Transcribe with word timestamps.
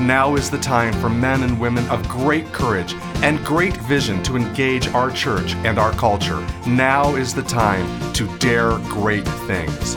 Now 0.00 0.36
is 0.36 0.48
the 0.48 0.58
time 0.58 0.92
for 1.00 1.08
men 1.08 1.42
and 1.42 1.58
women 1.58 1.84
of 1.88 2.08
great 2.08 2.46
courage 2.52 2.94
and 3.24 3.44
great 3.44 3.76
vision 3.78 4.22
to 4.22 4.36
engage 4.36 4.86
our 4.88 5.10
church 5.10 5.54
and 5.64 5.76
our 5.76 5.90
culture. 5.94 6.38
Now 6.68 7.16
is 7.16 7.34
the 7.34 7.42
time 7.42 8.12
to 8.12 8.28
dare 8.38 8.78
great 8.84 9.26
things. 9.26 9.96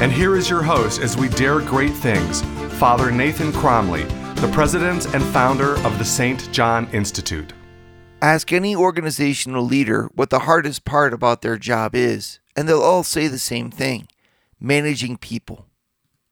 And 0.00 0.12
here 0.12 0.36
is 0.36 0.48
your 0.48 0.62
host 0.62 1.00
as 1.00 1.16
we 1.16 1.28
dare 1.28 1.58
great 1.58 1.92
things, 1.92 2.42
Father 2.78 3.10
Nathan 3.10 3.50
Cromly, 3.50 4.04
the 4.36 4.50
president 4.52 5.12
and 5.12 5.24
founder 5.24 5.76
of 5.84 5.98
the 5.98 6.04
St. 6.04 6.52
John 6.52 6.88
Institute. 6.92 7.52
Ask 8.22 8.52
any 8.52 8.76
organizational 8.76 9.64
leader 9.64 10.08
what 10.14 10.30
the 10.30 10.40
hardest 10.40 10.84
part 10.84 11.12
about 11.12 11.42
their 11.42 11.58
job 11.58 11.96
is, 11.96 12.38
and 12.54 12.68
they'll 12.68 12.80
all 12.80 13.02
say 13.02 13.26
the 13.26 13.40
same 13.40 13.72
thing 13.72 14.06
managing 14.60 15.16
people. 15.16 15.66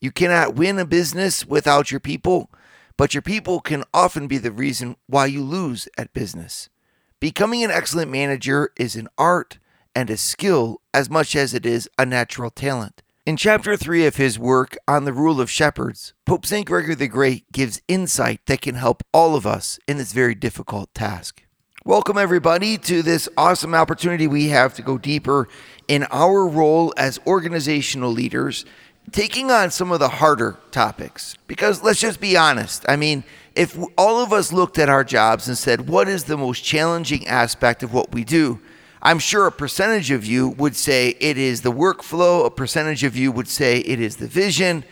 You 0.00 0.12
cannot 0.12 0.54
win 0.54 0.78
a 0.78 0.84
business 0.84 1.44
without 1.44 1.90
your 1.90 2.00
people, 2.00 2.50
but 2.96 3.14
your 3.14 3.22
people 3.22 3.60
can 3.60 3.84
often 3.92 4.26
be 4.26 4.38
the 4.38 4.52
reason 4.52 4.96
why 5.06 5.26
you 5.26 5.42
lose 5.42 5.88
at 5.98 6.12
business. 6.12 6.68
Becoming 7.20 7.64
an 7.64 7.70
excellent 7.70 8.10
manager 8.10 8.70
is 8.76 8.96
an 8.96 9.08
art 9.16 9.58
and 9.94 10.10
a 10.10 10.16
skill 10.16 10.80
as 10.92 11.08
much 11.08 11.34
as 11.34 11.54
it 11.54 11.64
is 11.64 11.88
a 11.98 12.04
natural 12.04 12.50
talent. 12.50 13.02
In 13.26 13.36
chapter 13.36 13.76
3 13.76 14.06
of 14.06 14.16
his 14.16 14.38
work 14.38 14.76
on 14.86 15.04
the 15.04 15.12
rule 15.12 15.40
of 15.40 15.50
shepherds, 15.50 16.12
Pope 16.26 16.44
St. 16.44 16.66
Gregory 16.66 16.94
the 16.94 17.08
Great 17.08 17.50
gives 17.52 17.80
insight 17.88 18.40
that 18.46 18.60
can 18.60 18.74
help 18.74 19.02
all 19.14 19.34
of 19.34 19.46
us 19.46 19.78
in 19.88 19.96
this 19.96 20.12
very 20.12 20.34
difficult 20.34 20.92
task. 20.94 21.42
Welcome, 21.86 22.18
everybody, 22.18 22.78
to 22.78 23.02
this 23.02 23.28
awesome 23.36 23.74
opportunity 23.74 24.26
we 24.26 24.48
have 24.48 24.74
to 24.74 24.82
go 24.82 24.98
deeper 24.98 25.48
in 25.88 26.06
our 26.10 26.46
role 26.46 26.92
as 26.96 27.20
organizational 27.26 28.10
leaders, 28.10 28.64
taking 29.12 29.50
on 29.50 29.70
some 29.70 29.92
of 29.92 30.00
the 30.00 30.08
harder 30.08 30.58
topics. 30.70 31.36
Because 31.46 31.82
let's 31.82 32.00
just 32.00 32.20
be 32.20 32.36
honest. 32.36 32.84
I 32.88 32.96
mean, 32.96 33.24
if 33.54 33.78
all 33.96 34.22
of 34.22 34.32
us 34.32 34.52
looked 34.52 34.78
at 34.78 34.88
our 34.88 35.04
jobs 35.04 35.48
and 35.48 35.56
said, 35.56 35.88
what 35.88 36.08
is 36.08 36.24
the 36.24 36.36
most 36.36 36.64
challenging 36.64 37.26
aspect 37.26 37.82
of 37.82 37.92
what 37.92 38.12
we 38.12 38.24
do? 38.24 38.60
I'm 39.02 39.18
sure 39.18 39.46
a 39.46 39.52
percentage 39.52 40.10
of 40.10 40.24
you 40.24 40.48
would 40.48 40.74
say 40.74 41.10
it 41.20 41.36
is 41.36 41.60
the 41.60 41.72
workflow, 41.72 42.46
a 42.46 42.50
percentage 42.50 43.04
of 43.04 43.16
you 43.16 43.30
would 43.30 43.48
say 43.48 43.80
it 43.80 44.00
is 44.00 44.16
the 44.16 44.26
vision, 44.26 44.82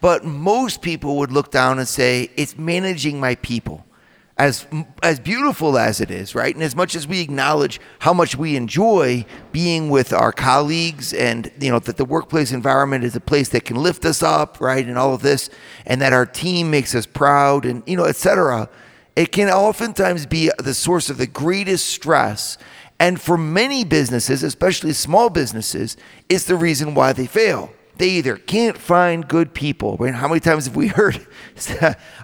but 0.00 0.24
most 0.24 0.82
people 0.82 1.16
would 1.16 1.32
look 1.32 1.50
down 1.50 1.78
and 1.78 1.88
say 1.88 2.30
it's 2.36 2.58
managing 2.58 3.18
my 3.18 3.36
people 3.36 3.86
as 4.36 4.66
as 5.02 5.20
beautiful 5.20 5.78
as 5.78 6.00
it 6.00 6.10
is, 6.10 6.34
right? 6.34 6.54
And 6.54 6.64
as 6.64 6.74
much 6.74 6.96
as 6.96 7.06
we 7.06 7.20
acknowledge 7.20 7.80
how 8.00 8.12
much 8.12 8.36
we 8.36 8.56
enjoy 8.56 9.24
being 9.52 9.90
with 9.90 10.12
our 10.12 10.32
colleagues 10.32 11.12
and 11.12 11.52
you 11.60 11.70
know 11.70 11.78
that 11.78 11.96
the 11.96 12.04
workplace 12.04 12.50
environment 12.50 13.04
is 13.04 13.14
a 13.14 13.20
place 13.20 13.48
that 13.50 13.64
can 13.64 13.76
lift 13.76 14.04
us 14.04 14.22
up, 14.22 14.60
right? 14.60 14.84
And 14.84 14.98
all 14.98 15.14
of 15.14 15.22
this 15.22 15.50
and 15.86 16.00
that 16.02 16.12
our 16.12 16.26
team 16.26 16.70
makes 16.70 16.94
us 16.94 17.06
proud 17.06 17.64
and 17.64 17.82
you 17.86 17.96
know, 17.96 18.04
etc. 18.04 18.68
It 19.14 19.30
can 19.30 19.48
oftentimes 19.48 20.26
be 20.26 20.50
the 20.58 20.74
source 20.74 21.10
of 21.10 21.18
the 21.18 21.28
greatest 21.28 21.86
stress 21.86 22.58
and 22.98 23.20
for 23.20 23.36
many 23.36 23.84
businesses, 23.84 24.42
especially 24.42 24.92
small 24.92 25.28
businesses, 25.28 25.96
it's 26.28 26.44
the 26.44 26.56
reason 26.56 26.94
why 26.94 27.12
they 27.12 27.26
fail 27.26 27.70
they 27.96 28.08
either 28.10 28.36
can't 28.36 28.76
find 28.76 29.26
good 29.26 29.54
people. 29.54 29.96
Right? 29.98 30.14
How 30.14 30.28
many 30.28 30.40
times 30.40 30.66
have 30.66 30.76
we 30.76 30.88
heard 31.00 31.26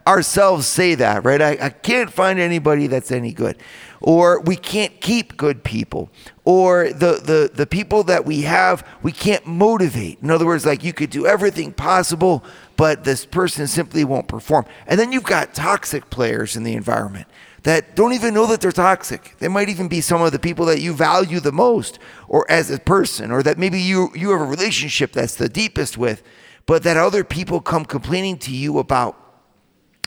ourselves 0.06 0.66
say 0.66 0.94
that, 0.96 1.24
right? 1.24 1.40
I, 1.40 1.58
I, 1.60 1.70
can't 1.70 2.12
find 2.12 2.38
anybody 2.38 2.86
that's 2.86 3.12
any 3.12 3.32
good. 3.32 3.56
Or 4.00 4.40
we 4.40 4.56
can't 4.56 5.00
keep 5.00 5.36
good 5.36 5.62
people. 5.62 6.10
Or 6.44 6.88
the, 6.88 7.20
the, 7.22 7.50
the 7.52 7.66
people 7.66 8.02
that 8.04 8.24
we 8.24 8.42
have, 8.42 8.86
we 9.02 9.12
can't 9.12 9.46
motivate. 9.46 10.18
In 10.22 10.30
other 10.30 10.46
words, 10.46 10.66
like 10.66 10.82
you 10.82 10.92
could 10.92 11.10
do 11.10 11.26
everything 11.26 11.72
possible, 11.72 12.42
but 12.76 13.04
this 13.04 13.26
person 13.26 13.66
simply 13.66 14.04
won't 14.04 14.26
perform. 14.26 14.64
And 14.86 14.98
then 14.98 15.12
you've 15.12 15.24
got 15.24 15.54
toxic 15.54 16.10
players 16.10 16.56
in 16.56 16.64
the 16.64 16.74
environment 16.74 17.26
that 17.62 17.94
don't 17.94 18.12
even 18.12 18.32
know 18.32 18.46
that 18.46 18.60
they're 18.60 18.72
toxic. 18.72 19.36
They 19.38 19.48
might 19.48 19.68
even 19.68 19.88
be 19.88 20.00
some 20.00 20.22
of 20.22 20.32
the 20.32 20.38
people 20.38 20.64
that 20.66 20.80
you 20.80 20.94
value 20.94 21.40
the 21.40 21.52
most 21.52 21.98
or 22.28 22.50
as 22.50 22.70
a 22.70 22.78
person 22.78 23.30
or 23.30 23.42
that 23.42 23.58
maybe 23.58 23.80
you 23.80 24.10
you 24.14 24.30
have 24.30 24.40
a 24.40 24.44
relationship 24.44 25.12
that's 25.12 25.34
the 25.34 25.48
deepest 25.48 25.98
with, 25.98 26.22
but 26.66 26.82
that 26.84 26.96
other 26.96 27.24
people 27.24 27.60
come 27.60 27.84
complaining 27.84 28.38
to 28.38 28.54
you 28.54 28.78
about. 28.78 29.16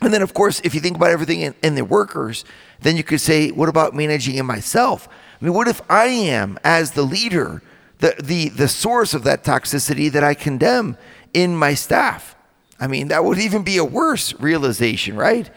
And 0.01 0.13
then 0.13 0.21
of 0.21 0.33
course, 0.33 0.61
if 0.63 0.73
you 0.73 0.81
think 0.81 0.97
about 0.97 1.11
everything 1.11 1.41
in, 1.41 1.55
in 1.61 1.75
the 1.75 1.85
workers, 1.85 2.43
then 2.81 2.97
you 2.97 3.03
could 3.03 3.21
say, 3.21 3.51
what 3.51 3.69
about 3.69 3.93
managing 3.93 4.35
in 4.35 4.45
myself? 4.45 5.07
I 5.39 5.45
mean, 5.45 5.53
what 5.53 5.67
if 5.67 5.81
I 5.89 6.05
am 6.05 6.57
as 6.63 6.91
the 6.91 7.03
leader, 7.03 7.61
the 7.99 8.15
the 8.21 8.49
the 8.49 8.67
source 8.67 9.13
of 9.13 9.23
that 9.25 9.43
toxicity 9.43 10.11
that 10.11 10.23
I 10.23 10.33
condemn 10.33 10.97
in 11.33 11.55
my 11.55 11.75
staff? 11.75 12.35
I 12.79 12.87
mean, 12.87 13.09
that 13.09 13.23
would 13.23 13.37
even 13.37 13.63
be 13.63 13.77
a 13.77 13.85
worse 13.85 14.33
realization, 14.39 15.15
right? 15.15 15.49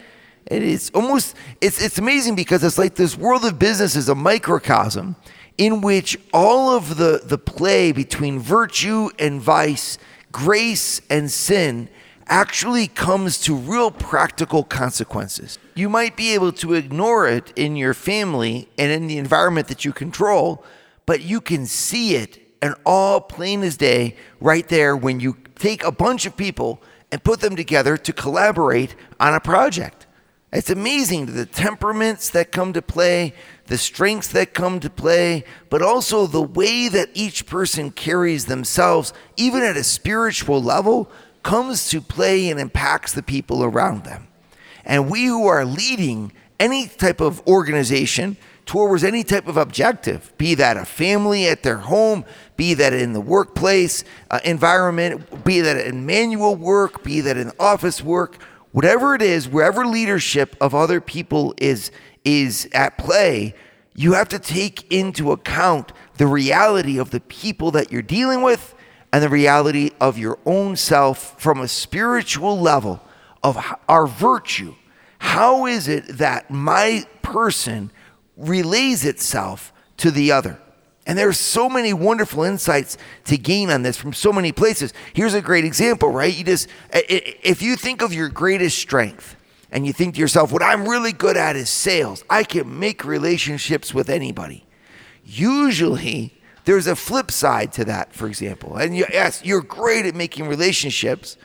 It 0.49 0.63
is 0.63 0.91
almost 0.93 1.35
it's 1.59 1.81
it's 1.81 1.97
amazing 1.97 2.35
because 2.35 2.63
it's 2.63 2.77
like 2.77 2.95
this 2.95 3.17
world 3.17 3.43
of 3.45 3.59
business 3.59 3.95
is 3.95 4.07
a 4.07 4.15
microcosm 4.15 5.15
in 5.57 5.81
which 5.81 6.17
all 6.33 6.75
of 6.75 6.97
the 6.97 7.21
the 7.23 7.37
play 7.37 7.91
between 7.91 8.39
virtue 8.39 9.09
and 9.19 9.41
vice, 9.41 9.97
grace 10.31 11.01
and 11.09 11.29
sin 11.29 11.89
actually 12.29 12.87
comes 12.87 13.39
to 13.39 13.55
real 13.55 13.91
practical 13.91 14.63
consequences. 14.63 15.59
You 15.75 15.89
might 15.89 16.17
be 16.17 16.33
able 16.33 16.51
to 16.53 16.73
ignore 16.73 17.27
it 17.27 17.53
in 17.55 17.75
your 17.75 17.93
family 17.93 18.69
and 18.77 18.91
in 18.91 19.07
the 19.07 19.17
environment 19.17 19.67
that 19.67 19.85
you 19.85 19.93
control, 19.93 20.63
but 21.05 21.21
you 21.21 21.39
can 21.39 21.65
see 21.65 22.15
it 22.15 22.39
and 22.61 22.75
all 22.85 23.21
plain 23.21 23.63
as 23.63 23.77
day 23.77 24.15
right 24.41 24.67
there 24.67 24.95
when 24.95 25.19
you 25.19 25.37
take 25.55 25.83
a 25.83 25.91
bunch 25.91 26.25
of 26.25 26.35
people 26.35 26.81
and 27.11 27.23
put 27.23 27.39
them 27.39 27.55
together 27.55 27.95
to 27.97 28.11
collaborate 28.11 28.95
on 29.19 29.33
a 29.33 29.39
project. 29.39 29.96
It's 30.57 30.71
amazing 30.71 31.27
the 31.27 31.45
temperaments 31.45 32.31
that 32.31 32.51
come 32.51 32.73
to 32.73 32.81
play, 32.81 33.35
the 33.67 33.77
strengths 33.77 34.29
that 34.29 34.55
come 34.55 34.79
to 34.79 34.89
play, 34.89 35.43
but 35.69 35.83
also 35.83 36.25
the 36.25 36.41
way 36.41 36.87
that 36.87 37.11
each 37.13 37.45
person 37.45 37.91
carries 37.91 38.47
themselves, 38.47 39.13
even 39.35 39.61
at 39.61 39.77
a 39.77 39.83
spiritual 39.83 40.59
level, 40.59 41.11
comes 41.43 41.89
to 41.89 42.01
play 42.01 42.49
and 42.49 42.59
impacts 42.59 43.13
the 43.13 43.21
people 43.21 43.63
around 43.63 44.03
them. 44.03 44.29
And 44.83 45.11
we 45.11 45.25
who 45.25 45.45
are 45.45 45.63
leading 45.63 46.33
any 46.59 46.87
type 46.87 47.21
of 47.21 47.45
organization 47.45 48.35
towards 48.65 49.03
any 49.03 49.23
type 49.23 49.47
of 49.47 49.57
objective, 49.57 50.35
be 50.39 50.55
that 50.55 50.75
a 50.75 50.85
family 50.85 51.45
at 51.45 51.61
their 51.61 51.77
home, 51.77 52.25
be 52.55 52.73
that 52.73 52.93
in 52.93 53.13
the 53.13 53.21
workplace 53.21 54.03
uh, 54.31 54.39
environment, 54.43 55.43
be 55.45 55.61
that 55.61 55.85
in 55.85 56.07
manual 56.07 56.55
work, 56.55 57.03
be 57.03 57.21
that 57.21 57.37
in 57.37 57.51
office 57.59 58.03
work, 58.03 58.39
whatever 58.71 59.15
it 59.15 59.21
is, 59.21 59.47
wherever 59.47 59.85
leadership 59.85 60.55
of 60.61 60.75
other 60.75 61.01
people 61.01 61.53
is 61.57 61.91
is 62.23 62.67
at 62.73 62.97
play, 62.97 63.55
you 63.95 64.13
have 64.13 64.27
to 64.29 64.37
take 64.39 64.91
into 64.91 65.31
account 65.31 65.93
the 66.17 66.27
reality 66.27 66.99
of 66.99 67.11
the 67.11 67.21
people 67.21 67.71
that 67.71 67.91
you're 67.91 68.01
dealing 68.01 68.41
with 68.41 68.75
and 69.13 69.23
the 69.23 69.29
reality 69.29 69.91
of 69.99 70.17
your 70.17 70.37
own 70.45 70.75
self 70.75 71.39
from 71.41 71.59
a 71.59 71.67
spiritual 71.67 72.59
level 72.59 73.01
of 73.41 73.57
our 73.87 74.05
virtue. 74.05 74.75
How 75.19 75.65
is 75.65 75.87
it 75.87 76.17
that 76.17 76.51
my 76.51 77.05
person 77.21 77.91
relays 78.35 79.05
itself 79.05 79.73
to 79.97 80.11
the 80.11 80.31
other? 80.31 80.59
And 81.07 81.17
there's 81.17 81.39
so 81.39 81.69
many 81.69 81.93
wonderful 81.93 82.43
insights 82.43 82.97
to 83.25 83.37
gain 83.37 83.69
on 83.69 83.81
this 83.81 83.95
from 83.95 84.11
so 84.11 84.33
many 84.33 84.51
places. 84.51 84.93
Here's 85.13 85.33
a 85.33 85.41
great 85.41 85.63
example, 85.63 86.11
right? 86.11 86.35
You 86.35 86.43
just 86.43 86.67
if 86.91 87.61
you 87.61 87.77
think 87.77 88.01
of 88.01 88.13
your 88.13 88.27
greatest 88.27 88.77
strength 88.77 89.37
and 89.71 89.87
you 89.87 89.93
think 89.93 90.15
to 90.15 90.19
yourself, 90.19 90.51
what 90.51 90.61
I'm 90.61 90.85
really 90.87 91.13
good 91.13 91.37
at 91.37 91.55
is 91.55 91.69
sales. 91.69 92.25
I 92.29 92.43
can 92.43 92.77
make 92.77 93.05
relationships 93.05 93.93
with 93.93 94.09
anybody. 94.09 94.65
Usually 95.23 96.33
there's 96.65 96.87
a 96.87 96.95
flip 96.95 97.31
side 97.31 97.71
to 97.73 97.85
that, 97.85 98.11
for 98.11 98.27
example. 98.27 98.75
And 98.75 98.95
you, 98.95 99.05
yes, 99.09 99.41
you're 99.45 99.61
great 99.61 100.05
at 100.05 100.13
making 100.13 100.49
relationships, 100.49 101.37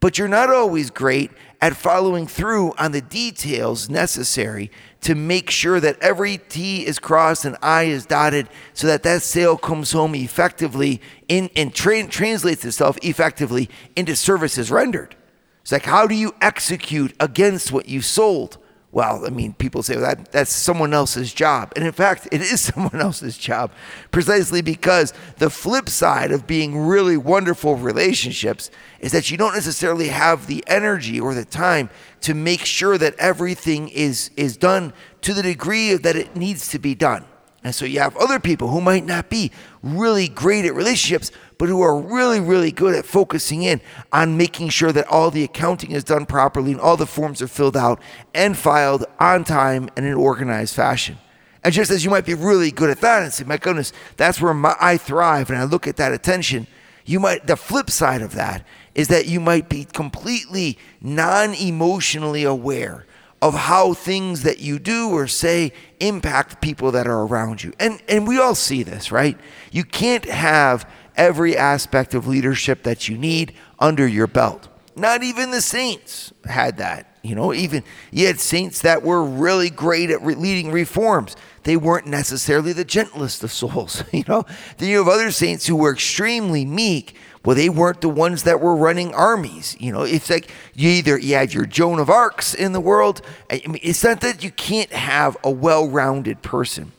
but 0.00 0.16
you're 0.16 0.28
not 0.28 0.48
always 0.48 0.88
great 0.88 1.30
at 1.60 1.76
following 1.76 2.26
through 2.26 2.72
on 2.78 2.92
the 2.92 3.02
details 3.02 3.90
necessary 3.90 4.70
to 5.02 5.14
make 5.14 5.50
sure 5.50 5.80
that 5.80 5.98
every 6.00 6.38
T 6.38 6.86
is 6.86 6.98
crossed 6.98 7.44
and 7.44 7.56
I 7.62 7.84
is 7.84 8.06
dotted 8.06 8.48
so 8.74 8.86
that 8.86 9.02
that 9.04 9.22
sale 9.22 9.56
comes 9.56 9.92
home 9.92 10.14
effectively 10.14 11.00
in, 11.28 11.50
and 11.56 11.74
tra- 11.74 12.06
translates 12.06 12.64
itself 12.64 12.98
effectively 13.02 13.70
into 13.96 14.14
services 14.14 14.70
rendered. 14.70 15.16
It's 15.62 15.72
like, 15.72 15.84
how 15.84 16.06
do 16.06 16.14
you 16.14 16.34
execute 16.40 17.14
against 17.20 17.72
what 17.72 17.88
you 17.88 18.02
sold? 18.02 18.58
Well, 18.92 19.24
I 19.24 19.30
mean, 19.30 19.52
people 19.54 19.84
say 19.84 19.94
well, 19.94 20.04
that 20.04 20.32
that's 20.32 20.52
someone 20.52 20.92
else's 20.92 21.32
job. 21.32 21.72
And 21.76 21.86
in 21.86 21.92
fact, 21.92 22.26
it 22.32 22.40
is 22.40 22.60
someone 22.74 23.00
else's 23.00 23.38
job 23.38 23.70
precisely 24.10 24.62
because 24.62 25.12
the 25.38 25.50
flip 25.50 25.88
side 25.88 26.32
of 26.32 26.46
being 26.46 26.76
really 26.76 27.16
wonderful 27.16 27.76
relationships 27.76 28.70
is 28.98 29.12
that 29.12 29.30
you 29.30 29.36
don't 29.36 29.54
necessarily 29.54 30.08
have 30.08 30.46
the 30.46 30.64
energy 30.66 31.20
or 31.20 31.34
the 31.34 31.44
time 31.44 31.88
to 32.22 32.34
make 32.34 32.64
sure 32.64 32.98
that 32.98 33.14
everything 33.18 33.88
is 33.88 34.30
is 34.36 34.56
done 34.56 34.92
to 35.22 35.34
the 35.34 35.42
degree 35.42 35.94
that 35.94 36.16
it 36.16 36.34
needs 36.34 36.68
to 36.68 36.78
be 36.78 36.94
done. 36.94 37.24
And 37.62 37.74
so 37.74 37.84
you 37.84 38.00
have 38.00 38.16
other 38.16 38.40
people 38.40 38.68
who 38.68 38.80
might 38.80 39.04
not 39.04 39.28
be 39.28 39.52
really 39.82 40.28
great 40.28 40.64
at 40.64 40.74
relationships, 40.74 41.30
but 41.58 41.68
who 41.68 41.82
are 41.82 42.00
really, 42.00 42.40
really 42.40 42.72
good 42.72 42.94
at 42.94 43.04
focusing 43.04 43.62
in 43.62 43.82
on 44.12 44.38
making 44.38 44.70
sure 44.70 44.92
that 44.92 45.06
all 45.08 45.30
the 45.30 45.44
accounting 45.44 45.90
is 45.90 46.02
done 46.02 46.24
properly 46.24 46.72
and 46.72 46.80
all 46.80 46.96
the 46.96 47.06
forms 47.06 47.42
are 47.42 47.48
filled 47.48 47.76
out 47.76 48.00
and 48.34 48.56
filed 48.56 49.04
on 49.18 49.44
time 49.44 49.90
and 49.96 50.06
in 50.06 50.12
an 50.12 50.18
organized 50.18 50.74
fashion. 50.74 51.18
And 51.62 51.74
just 51.74 51.90
as 51.90 52.02
you 52.02 52.10
might 52.10 52.24
be 52.24 52.32
really 52.32 52.70
good 52.70 52.88
at 52.88 53.02
that 53.02 53.22
and 53.22 53.32
say, 53.32 53.44
my 53.44 53.58
goodness, 53.58 53.92
that's 54.16 54.40
where 54.40 54.54
my, 54.54 54.74
I 54.80 54.96
thrive 54.96 55.50
and 55.50 55.58
I 55.58 55.64
look 55.64 55.86
at 55.86 55.98
that 55.98 56.12
attention, 56.12 56.66
you 57.04 57.20
might, 57.20 57.46
the 57.46 57.56
flip 57.56 57.90
side 57.90 58.22
of 58.22 58.32
that 58.34 58.64
is 58.94 59.08
that 59.08 59.26
you 59.26 59.38
might 59.38 59.68
be 59.68 59.84
completely 59.84 60.78
non 61.02 61.52
emotionally 61.54 62.44
aware 62.44 63.04
of 63.42 63.54
how 63.54 63.94
things 63.94 64.42
that 64.42 64.60
you 64.60 64.78
do 64.78 65.10
or 65.10 65.26
say 65.26 65.72
impact 65.98 66.60
people 66.60 66.92
that 66.92 67.06
are 67.06 67.22
around 67.22 67.62
you. 67.62 67.72
And 67.80 68.02
and 68.08 68.26
we 68.28 68.38
all 68.38 68.54
see 68.54 68.82
this, 68.82 69.10
right? 69.10 69.38
You 69.72 69.84
can't 69.84 70.24
have 70.26 70.88
every 71.16 71.56
aspect 71.56 72.14
of 72.14 72.26
leadership 72.26 72.82
that 72.82 73.08
you 73.08 73.16
need 73.16 73.54
under 73.78 74.06
your 74.06 74.26
belt. 74.26 74.68
Not 74.96 75.22
even 75.22 75.50
the 75.50 75.62
saints 75.62 76.32
had 76.44 76.78
that. 76.78 77.09
You 77.22 77.34
know, 77.34 77.52
even 77.52 77.84
you 78.10 78.26
had 78.26 78.40
saints 78.40 78.80
that 78.82 79.02
were 79.02 79.22
really 79.22 79.68
great 79.68 80.10
at 80.10 80.22
re- 80.22 80.34
leading 80.34 80.72
reforms. 80.72 81.36
They 81.64 81.76
weren't 81.76 82.06
necessarily 82.06 82.72
the 82.72 82.84
gentlest 82.84 83.44
of 83.44 83.52
souls. 83.52 84.02
You 84.12 84.24
know, 84.26 84.44
then 84.78 84.88
you 84.88 84.98
have 84.98 85.08
other 85.08 85.30
saints 85.30 85.66
who 85.66 85.76
were 85.76 85.92
extremely 85.92 86.64
meek, 86.64 87.16
well, 87.44 87.56
they 87.56 87.68
weren't 87.68 88.00
the 88.00 88.08
ones 88.08 88.42
that 88.42 88.60
were 88.60 88.76
running 88.76 89.14
armies. 89.14 89.76
You 89.80 89.92
know, 89.92 90.02
it's 90.02 90.28
like 90.28 90.50
you 90.74 90.90
either 90.90 91.18
you 91.18 91.34
had 91.34 91.54
your 91.54 91.64
Joan 91.64 91.98
of 91.98 92.10
Arcs 92.10 92.54
in 92.54 92.72
the 92.72 92.80
world. 92.80 93.22
I 93.50 93.62
mean, 93.66 93.80
it's 93.82 94.04
not 94.04 94.20
that 94.20 94.44
you 94.44 94.50
can't 94.50 94.92
have 94.92 95.36
a 95.42 95.50
well-rounded 95.50 96.42
person, 96.42 96.92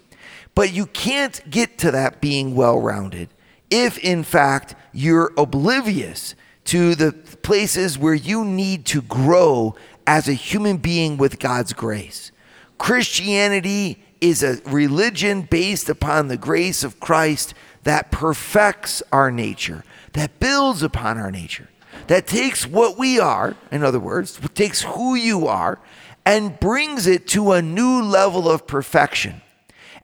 but 0.56 0.74
you 0.74 0.88
can't 0.88 1.42
get 1.50 1.78
to 1.80 1.92
that 1.92 2.22
being 2.22 2.56
well-rounded 2.56 3.30
if, 3.72 3.98
in 4.00 4.24
fact, 4.24 4.76
you're 4.92 5.32
oblivious 5.38 6.36
to 6.66 6.94
the 6.94 7.12
places 7.42 7.98
where 7.98 8.14
you 8.14 8.46
need 8.46 8.86
to 8.86 9.02
grow 9.02 9.76
as 10.12 10.28
a 10.28 10.34
human 10.34 10.76
being 10.76 11.16
with 11.16 11.40
God's 11.40 11.72
grace. 11.72 12.34
Christianity 12.78 14.04
is 14.20 14.44
a 14.44 14.62
religion 14.66 15.44
based 15.44 15.88
upon 15.88 16.28
the 16.28 16.36
grace 16.36 16.84
of 16.84 17.00
Christ 17.00 17.54
that 17.84 18.12
perfects 18.12 19.02
our 19.14 19.32
nature 19.32 19.86
that 20.14 20.40
builds 20.40 20.84
upon 20.84 21.18
our 21.18 21.32
nature, 21.32 21.70
that 22.08 22.28
takes 22.28 22.68
what 22.68 22.98
we 22.98 23.20
are, 23.20 23.56
in 23.72 23.84
other 23.84 24.00
words, 24.00 24.40
takes 24.54 24.82
who 24.82 25.16
you 25.16 25.48
are, 25.48 25.80
and 26.26 26.60
brings 26.60 27.08
it 27.08 27.28
to 27.28 27.54
a 27.54 27.62
new 27.62 28.02
level 28.02 28.50
of 28.50 28.68
perfection. 28.68 29.42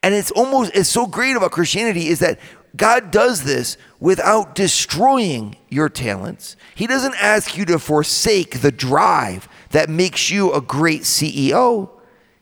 And 0.01 0.13
it's 0.13 0.31
almost, 0.31 0.71
it's 0.74 0.89
so 0.89 1.06
great 1.06 1.36
about 1.36 1.51
Christianity 1.51 2.07
is 2.07 2.19
that 2.19 2.39
God 2.75 3.12
does 3.12 3.44
this 3.44 3.77
without 4.00 4.56
destroying 4.56 5.57
your 5.69 5.89
talents. 5.89 6.56
He 6.75 6.88
doesn't 6.88 7.15
ask 7.15 7.57
you 7.57 7.65
to 7.65 7.80
forsake 7.80 8.62
the 8.62 8.71
drive 8.71 9.50
that 9.71 9.89
makes 9.89 10.29
you 10.29 10.53
a 10.53 10.61
great 10.61 11.01
CEO. 11.01 11.89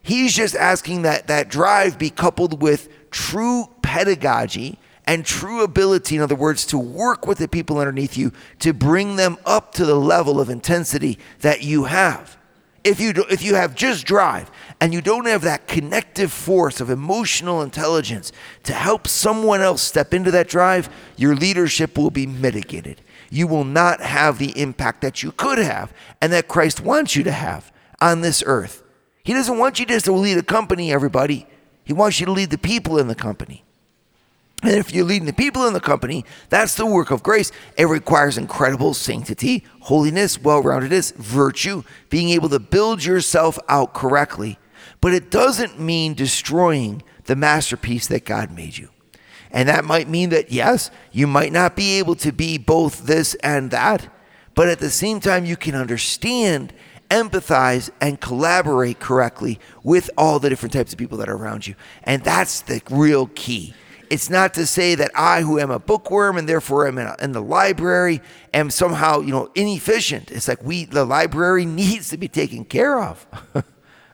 He's 0.01 0.33
just 0.33 0.55
asking 0.55 1.01
that 1.03 1.27
that 1.27 1.49
drive 1.49 1.97
be 1.97 2.09
coupled 2.09 2.61
with 2.61 2.89
true 3.11 3.69
pedagogy 3.81 4.79
and 5.07 5.25
true 5.25 5.63
ability, 5.63 6.15
in 6.15 6.21
other 6.21 6.35
words, 6.35 6.65
to 6.67 6.77
work 6.77 7.27
with 7.27 7.37
the 7.37 7.47
people 7.47 7.77
underneath 7.77 8.17
you 8.17 8.31
to 8.59 8.73
bring 8.73 9.15
them 9.15 9.37
up 9.45 9.71
to 9.73 9.85
the 9.85 9.95
level 9.95 10.39
of 10.39 10.49
intensity 10.49 11.19
that 11.41 11.63
you 11.63 11.85
have. 11.85 12.37
If 12.83 12.99
you, 12.99 13.13
do, 13.13 13.25
if 13.31 13.41
you 13.41 13.55
have 13.55 13.73
just 13.73 14.05
drive 14.05 14.51
and 14.79 14.93
you 14.93 15.01
don't 15.01 15.25
have 15.25 15.41
that 15.41 15.67
connective 15.67 16.31
force 16.31 16.79
of 16.79 16.91
emotional 16.91 17.63
intelligence 17.63 18.31
to 18.63 18.73
help 18.73 19.07
someone 19.07 19.61
else 19.61 19.81
step 19.81 20.13
into 20.13 20.29
that 20.31 20.47
drive, 20.47 20.89
your 21.17 21.35
leadership 21.35 21.97
will 21.97 22.11
be 22.11 22.27
mitigated. 22.27 23.01
You 23.29 23.47
will 23.47 23.63
not 23.63 24.01
have 24.01 24.37
the 24.37 24.59
impact 24.59 25.01
that 25.01 25.23
you 25.23 25.31
could 25.31 25.57
have 25.57 25.93
and 26.21 26.31
that 26.33 26.47
Christ 26.47 26.81
wants 26.81 27.15
you 27.15 27.23
to 27.23 27.31
have 27.31 27.71
on 28.01 28.21
this 28.21 28.43
earth. 28.45 28.83
He 29.23 29.33
doesn't 29.33 29.57
want 29.57 29.79
you 29.79 29.85
just 29.85 30.05
to 30.05 30.13
lead 30.13 30.37
a 30.37 30.43
company, 30.43 30.91
everybody. 30.91 31.47
He 31.83 31.93
wants 31.93 32.19
you 32.19 32.25
to 32.25 32.31
lead 32.31 32.49
the 32.49 32.57
people 32.57 32.97
in 32.99 33.07
the 33.07 33.15
company. 33.15 33.63
And 34.63 34.73
if 34.73 34.93
you're 34.93 35.05
leading 35.05 35.27
the 35.27 35.33
people 35.33 35.67
in 35.67 35.73
the 35.73 35.79
company, 35.79 36.25
that's 36.49 36.75
the 36.75 36.85
work 36.85 37.11
of 37.11 37.21
grace. 37.21 37.51
It 37.77 37.85
requires 37.85 38.37
incredible 38.37 38.93
sanctity, 38.93 39.63
holiness, 39.81 40.41
well 40.41 40.63
roundedness, 40.63 41.13
virtue, 41.15 41.83
being 42.09 42.29
able 42.29 42.49
to 42.49 42.59
build 42.59 43.03
yourself 43.03 43.59
out 43.69 43.93
correctly. 43.93 44.57
But 45.01 45.13
it 45.13 45.29
doesn't 45.29 45.79
mean 45.79 46.13
destroying 46.13 47.03
the 47.25 47.35
masterpiece 47.35 48.07
that 48.07 48.25
God 48.25 48.51
made 48.51 48.77
you. 48.77 48.89
And 49.51 49.69
that 49.69 49.85
might 49.85 50.09
mean 50.09 50.29
that, 50.29 50.51
yes, 50.51 50.91
you 51.11 51.27
might 51.27 51.51
not 51.51 51.75
be 51.75 51.97
able 51.99 52.15
to 52.15 52.31
be 52.31 52.57
both 52.57 53.05
this 53.05 53.35
and 53.35 53.71
that, 53.71 54.07
but 54.53 54.69
at 54.69 54.79
the 54.79 54.89
same 54.89 55.19
time, 55.19 55.45
you 55.45 55.55
can 55.55 55.75
understand, 55.75 56.73
empathize, 57.09 57.89
and 58.01 58.19
collaborate 58.19 58.99
correctly 58.99 59.59
with 59.83 60.09
all 60.17 60.39
the 60.39 60.49
different 60.49 60.73
types 60.73 60.93
of 60.93 60.99
people 60.99 61.17
that 61.19 61.29
are 61.29 61.35
around 61.35 61.67
you. 61.67 61.75
And 62.03 62.23
that's 62.23 62.61
the 62.61 62.81
real 62.89 63.27
key 63.27 63.73
it's 64.09 64.29
not 64.29 64.53
to 64.55 64.65
say 64.65 64.95
that 64.95 65.11
I, 65.15 65.41
who 65.41 65.59
am 65.59 65.71
a 65.71 65.79
bookworm 65.79 66.37
and 66.37 66.47
therefore 66.47 66.87
am 66.87 66.97
in, 66.97 67.07
a, 67.07 67.15
in, 67.19 67.31
the 67.31 67.41
library, 67.41 68.21
am 68.53 68.69
somehow 68.69 69.19
you 69.19 69.31
know 69.31 69.51
inefficient. 69.55 70.31
It's 70.31 70.47
like 70.47 70.63
we, 70.63 70.85
the 70.85 71.05
library, 71.05 71.65
needs 71.65 72.09
to 72.09 72.17
be 72.17 72.27
taken 72.27 72.65
care 72.65 73.01
of. 73.01 73.25
I 73.55 73.63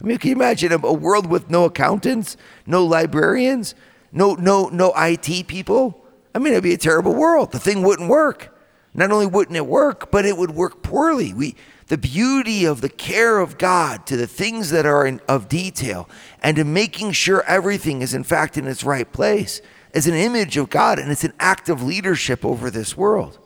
mean, 0.04 0.18
can 0.18 0.30
you 0.30 0.36
imagine 0.36 0.72
a, 0.72 0.78
a 0.86 0.94
world 0.94 1.28
with 1.28 1.50
no 1.50 1.66
accountants, 1.66 2.38
no 2.66 2.84
librarians, 2.86 3.76
no 4.12 4.36
no 4.36 4.70
no 4.70 4.94
IT 4.96 5.48
people? 5.48 6.04
I 6.34 6.40
mean, 6.40 6.54
it'd 6.54 6.64
be 6.64 6.74
a 6.74 6.78
terrible 6.78 7.14
world. 7.14 7.52
The 7.52 7.60
thing 7.60 7.84
wouldn't 7.84 8.10
work. 8.10 8.58
Not 8.94 9.12
only 9.12 9.26
wouldn't 9.26 9.56
it 9.56 9.66
work, 9.66 10.12
but 10.12 10.26
it 10.26 10.38
would 10.38 10.52
work 10.52 10.84
poorly. 10.84 11.34
We 11.34 11.56
the 11.88 11.98
beauty 11.98 12.64
of 12.64 12.80
the 12.80 12.90
care 12.90 13.40
of 13.40 13.58
God 13.58 14.06
to 14.06 14.16
the 14.16 14.26
things 14.26 14.70
that 14.70 14.86
are 14.86 15.06
in, 15.06 15.20
of 15.28 15.50
detail 15.50 16.08
and 16.42 16.56
to 16.56 16.64
making 16.64 17.12
sure 17.12 17.44
everything 17.44 18.02
is 18.02 18.14
in 18.14 18.24
fact 18.24 18.58
in 18.58 18.66
its 18.66 18.86
right 18.86 19.12
place 19.12 19.62
is 19.94 20.08
an 20.08 20.14
image 20.14 20.56
of 20.56 20.70
God 20.70 21.00
and 21.00 21.12
it's 21.12 21.26
an 21.26 21.34
act 21.38 21.68
of 21.68 21.84
leadership 21.84 22.46
over 22.46 22.70
this 22.70 22.96
world. 22.96 23.40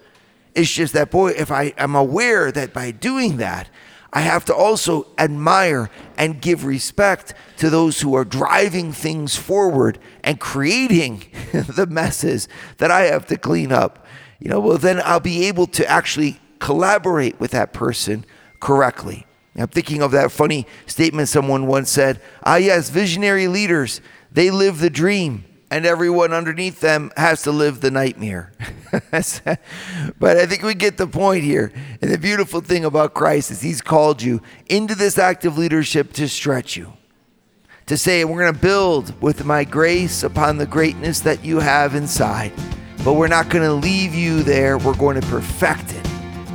It's 0.53 0.71
just 0.71 0.93
that, 0.93 1.09
boy, 1.09 1.31
if 1.31 1.51
I 1.51 1.73
am 1.75 1.95
aware 1.95 2.51
that 2.51 2.71
by 2.71 2.91
doing 2.91 3.37
that, 3.37 3.67
I 4.15 4.21
have 4.21 4.45
to 4.45 4.55
also 4.55 5.07
admire 5.17 5.89
and 6.17 6.41
give 6.41 6.63
respect 6.63 7.33
to 7.57 7.69
those 7.69 7.99
who 7.99 8.15
are 8.15 8.23
driving 8.23 8.93
things 8.93 9.35
forward 9.35 9.99
and 10.23 10.39
creating 10.39 11.25
the 11.51 11.85
messes 11.85 12.47
that 12.77 12.89
I 12.89 13.01
have 13.01 13.25
to 13.27 13.37
clean 13.37 13.73
up. 13.73 14.07
You 14.39 14.49
know, 14.49 14.61
well, 14.61 14.77
then 14.77 15.01
I'll 15.03 15.19
be 15.19 15.47
able 15.47 15.67
to 15.67 15.85
actually 15.85 16.39
collaborate 16.59 17.41
with 17.41 17.51
that 17.51 17.73
person 17.73 18.25
correctly. 18.61 19.27
I'm 19.57 19.67
thinking 19.67 20.01
of 20.01 20.11
that 20.11 20.31
funny 20.31 20.65
statement 20.85 21.27
someone 21.27 21.67
once 21.67 21.89
said 21.89 22.21
Ah, 22.43 22.55
yes, 22.55 22.89
visionary 22.89 23.49
leaders, 23.49 23.99
they 24.31 24.49
live 24.49 24.79
the 24.79 24.89
dream 24.89 25.43
and 25.71 25.85
everyone 25.85 26.33
underneath 26.33 26.79
them 26.79 27.11
has 27.17 27.41
to 27.43 27.51
live 27.51 27.81
the 27.81 27.91
nightmare. 27.91 28.51
but 28.91 30.37
I 30.37 30.45
think 30.45 30.61
we 30.61 30.73
get 30.73 30.97
the 30.97 31.07
point 31.07 31.43
here. 31.43 31.71
And 32.01 32.11
the 32.11 32.17
beautiful 32.17 32.61
thing 32.61 32.85
about 32.85 33.13
Christ 33.13 33.51
is 33.51 33.61
he's 33.61 33.81
called 33.81 34.21
you 34.21 34.41
into 34.67 34.95
this 34.95 35.17
act 35.17 35.45
of 35.45 35.57
leadership 35.57 36.13
to 36.13 36.27
stretch 36.27 36.77
you. 36.77 36.93
To 37.87 37.97
say, 37.97 38.25
we're 38.25 38.41
going 38.41 38.53
to 38.53 38.59
build 38.59 39.21
with 39.21 39.45
my 39.45 39.63
grace 39.63 40.23
upon 40.23 40.57
the 40.57 40.65
greatness 40.65 41.19
that 41.21 41.43
you 41.45 41.59
have 41.59 41.93
inside. 41.93 42.51
But 43.03 43.13
we're 43.13 43.27
not 43.27 43.49
going 43.49 43.63
to 43.63 43.73
leave 43.73 44.15
you 44.15 44.41
there. 44.41 44.77
We're 44.77 44.95
going 44.95 45.19
to 45.21 45.27
perfect 45.27 45.93
it 45.93 46.03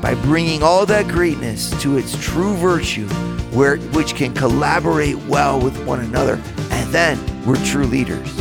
by 0.00 0.14
bringing 0.14 0.62
all 0.62 0.86
that 0.86 1.06
greatness 1.08 1.70
to 1.82 1.98
its 1.98 2.16
true 2.24 2.54
virtue, 2.56 3.06
where, 3.52 3.76
which 3.76 4.14
can 4.14 4.34
collaborate 4.34 5.16
well 5.26 5.60
with 5.60 5.84
one 5.84 6.00
another. 6.00 6.40
And 6.70 6.90
then 6.92 7.44
we're 7.44 7.62
true 7.64 7.84
leaders. 7.84 8.39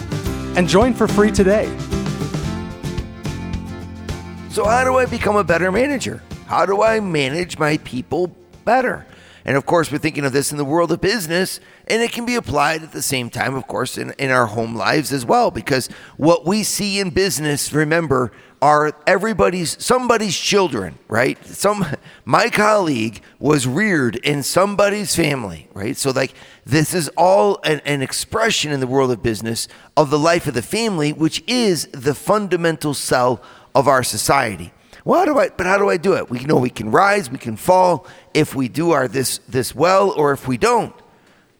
and 0.57 0.69
join 0.69 0.93
for 0.93 1.05
free 1.05 1.31
today. 1.31 1.65
So, 4.49 4.63
how 4.63 4.85
do 4.85 4.95
I 4.95 5.05
become 5.05 5.35
a 5.35 5.43
better 5.43 5.69
manager? 5.69 6.23
How 6.47 6.65
do 6.65 6.81
I 6.81 7.01
manage 7.01 7.59
my 7.59 7.75
people 7.79 8.33
better? 8.63 9.05
And 9.45 9.55
of 9.55 9.65
course, 9.67 9.91
we're 9.91 9.99
thinking 9.99 10.25
of 10.25 10.33
this 10.33 10.51
in 10.51 10.57
the 10.57 10.65
world 10.65 10.91
of 10.91 11.01
business, 11.01 11.59
and 11.87 12.01
it 12.01 12.11
can 12.11 12.25
be 12.25 12.33
applied 12.33 12.81
at 12.81 12.91
the 12.91 13.01
same 13.03 13.29
time, 13.29 13.53
of 13.53 13.67
course, 13.67 13.95
in, 13.95 14.11
in 14.17 14.31
our 14.31 14.47
home 14.47 14.75
lives 14.75 15.13
as 15.13 15.23
well. 15.23 15.51
Because 15.51 15.87
what 16.17 16.47
we 16.47 16.63
see 16.63 16.99
in 16.99 17.11
business, 17.11 17.71
remember, 17.71 18.31
are 18.59 18.99
everybody's 19.05 19.81
somebody's 19.83 20.35
children, 20.35 20.97
right? 21.07 21.43
Some 21.45 21.85
my 22.25 22.49
colleague 22.49 23.21
was 23.37 23.67
reared 23.67 24.15
in 24.15 24.41
somebody's 24.41 25.15
family, 25.15 25.69
right? 25.75 25.95
So 25.95 26.09
like 26.09 26.33
this 26.65 26.95
is 26.95 27.09
all 27.09 27.59
an, 27.63 27.81
an, 27.85 28.01
expression 28.01 28.71
in 28.71 28.79
the 28.79 28.87
world 28.87 29.11
of 29.11 29.21
business 29.21 29.67
of 29.95 30.09
the 30.09 30.17
life 30.17 30.47
of 30.47 30.55
the 30.55 30.63
family, 30.63 31.13
which 31.13 31.43
is 31.45 31.87
the 31.91 32.15
fundamental 32.15 32.95
cell 32.95 33.43
of 33.75 33.87
our 33.87 34.01
society. 34.01 34.71
Do 35.05 35.39
I? 35.39 35.49
But 35.49 35.65
how 35.65 35.77
do 35.77 35.89
I 35.89 35.97
do 35.97 36.13
it? 36.13 36.29
We 36.29 36.39
know 36.39 36.57
we 36.57 36.69
can 36.69 36.91
rise, 36.91 37.29
we 37.29 37.37
can 37.37 37.55
fall 37.55 38.07
if 38.33 38.55
we 38.55 38.67
do 38.67 38.91
our 38.91 39.07
this 39.07 39.39
this 39.47 39.75
well, 39.75 40.11
or 40.11 40.31
if 40.31 40.47
we 40.47 40.57
don't. 40.57 40.93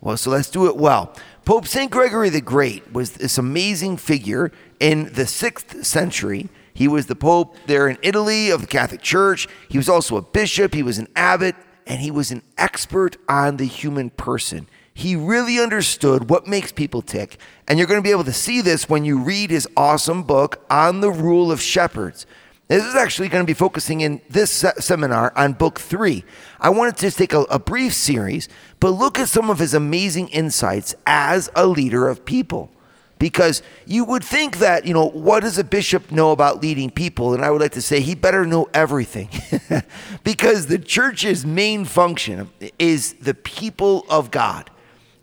Well, 0.01 0.17
so 0.17 0.31
let's 0.31 0.49
do 0.49 0.67
it 0.67 0.75
well. 0.75 1.15
Pope 1.45 1.67
Saint 1.67 1.91
Gregory 1.91 2.29
the 2.29 2.41
Great 2.41 2.91
was 2.91 3.11
this 3.11 3.37
amazing 3.37 3.97
figure 3.97 4.51
in 4.79 5.13
the 5.13 5.27
sixth 5.27 5.85
century 5.85 6.49
he 6.75 6.89
was 6.89 7.05
the 7.05 7.15
Pope 7.15 7.55
there 7.67 7.87
in 7.87 7.97
Italy 8.01 8.49
of 8.49 8.59
the 8.59 8.67
Catholic 8.67 9.01
Church. 9.01 9.47
He 9.69 9.77
was 9.77 9.89
also 9.89 10.17
a 10.17 10.21
bishop, 10.21 10.73
he 10.73 10.83
was 10.83 10.99
an 10.99 11.07
abbot, 11.15 11.55
and 11.87 12.01
he 12.01 12.11
was 12.11 12.31
an 12.31 12.43
expert 12.57 13.15
on 13.29 13.57
the 13.57 13.65
human 13.65 14.09
person. 14.09 14.67
He 14.93 15.15
really 15.15 15.57
understood 15.57 16.29
what 16.29 16.47
makes 16.47 16.73
people 16.73 17.01
tick. 17.01 17.37
And 17.67 17.79
you're 17.79 17.87
going 17.87 17.99
to 17.99 18.03
be 18.03 18.11
able 18.11 18.25
to 18.25 18.33
see 18.33 18.59
this 18.59 18.89
when 18.89 19.05
you 19.05 19.19
read 19.19 19.51
his 19.51 19.67
awesome 19.77 20.23
book 20.23 20.65
on 20.69 20.99
the 20.99 21.11
rule 21.11 21.49
of 21.49 21.61
shepherds. 21.61 22.25
This 22.67 22.83
is 22.83 22.95
actually 22.95 23.29
going 23.29 23.43
to 23.43 23.47
be 23.47 23.53
focusing 23.53 24.01
in 24.01 24.21
this 24.27 24.49
se- 24.51 24.73
seminar 24.79 25.31
on 25.35 25.53
book 25.53 25.79
three. 25.79 26.23
I 26.59 26.69
wanted 26.69 26.97
to 26.97 27.11
take 27.11 27.33
a, 27.33 27.41
a 27.41 27.59
brief 27.59 27.93
series, 27.93 28.49
but 28.79 28.89
look 28.89 29.19
at 29.19 29.29
some 29.29 29.51
of 29.51 29.59
his 29.59 29.75
amazing 29.75 30.29
insights 30.29 30.95
as 31.05 31.51
a 31.55 31.67
leader 31.67 32.07
of 32.07 32.25
people 32.25 32.71
because 33.19 33.61
you 33.85 34.03
would 34.05 34.23
think 34.23 34.57
that, 34.57 34.85
you 34.85 34.93
know, 34.93 35.07
what 35.09 35.41
does 35.41 35.57
a 35.57 35.63
bishop 35.63 36.11
know 36.11 36.31
about 36.31 36.61
leading 36.61 36.89
people? 36.89 37.33
And 37.33 37.45
I 37.45 37.51
would 37.51 37.61
like 37.61 37.73
to 37.73 37.81
say 37.81 38.01
he 38.01 38.15
better 38.15 38.45
know 38.45 38.67
everything 38.73 39.29
because 40.23 40.65
the 40.67 40.79
church's 40.79 41.45
main 41.45 41.85
function 41.85 42.49
is 42.79 43.13
the 43.13 43.33
people 43.33 44.05
of 44.09 44.31
God. 44.31 44.69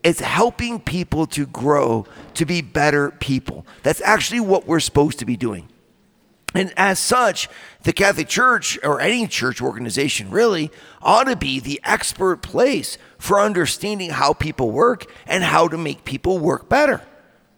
It's 0.02 0.20
helping 0.20 0.80
people 0.80 1.26
to 1.26 1.46
grow 1.46 2.06
to 2.34 2.44
be 2.44 2.60
better 2.62 3.10
people. 3.10 3.66
That's 3.82 4.00
actually 4.00 4.40
what 4.40 4.66
we're 4.66 4.80
supposed 4.80 5.18
to 5.20 5.24
be 5.24 5.36
doing. 5.36 5.68
And 6.54 6.72
as 6.76 6.98
such, 6.98 7.48
the 7.82 7.92
Catholic 7.92 8.28
Church, 8.28 8.78
or 8.82 9.00
any 9.00 9.26
church 9.26 9.62
organization 9.62 10.30
really, 10.30 10.70
ought 11.00 11.24
to 11.24 11.36
be 11.36 11.60
the 11.60 11.80
expert 11.84 12.42
place 12.42 12.98
for 13.18 13.40
understanding 13.40 14.10
how 14.10 14.32
people 14.34 14.70
work 14.70 15.06
and 15.26 15.42
how 15.42 15.68
to 15.68 15.78
make 15.78 16.04
people 16.04 16.38
work 16.38 16.68
better. 16.68 17.02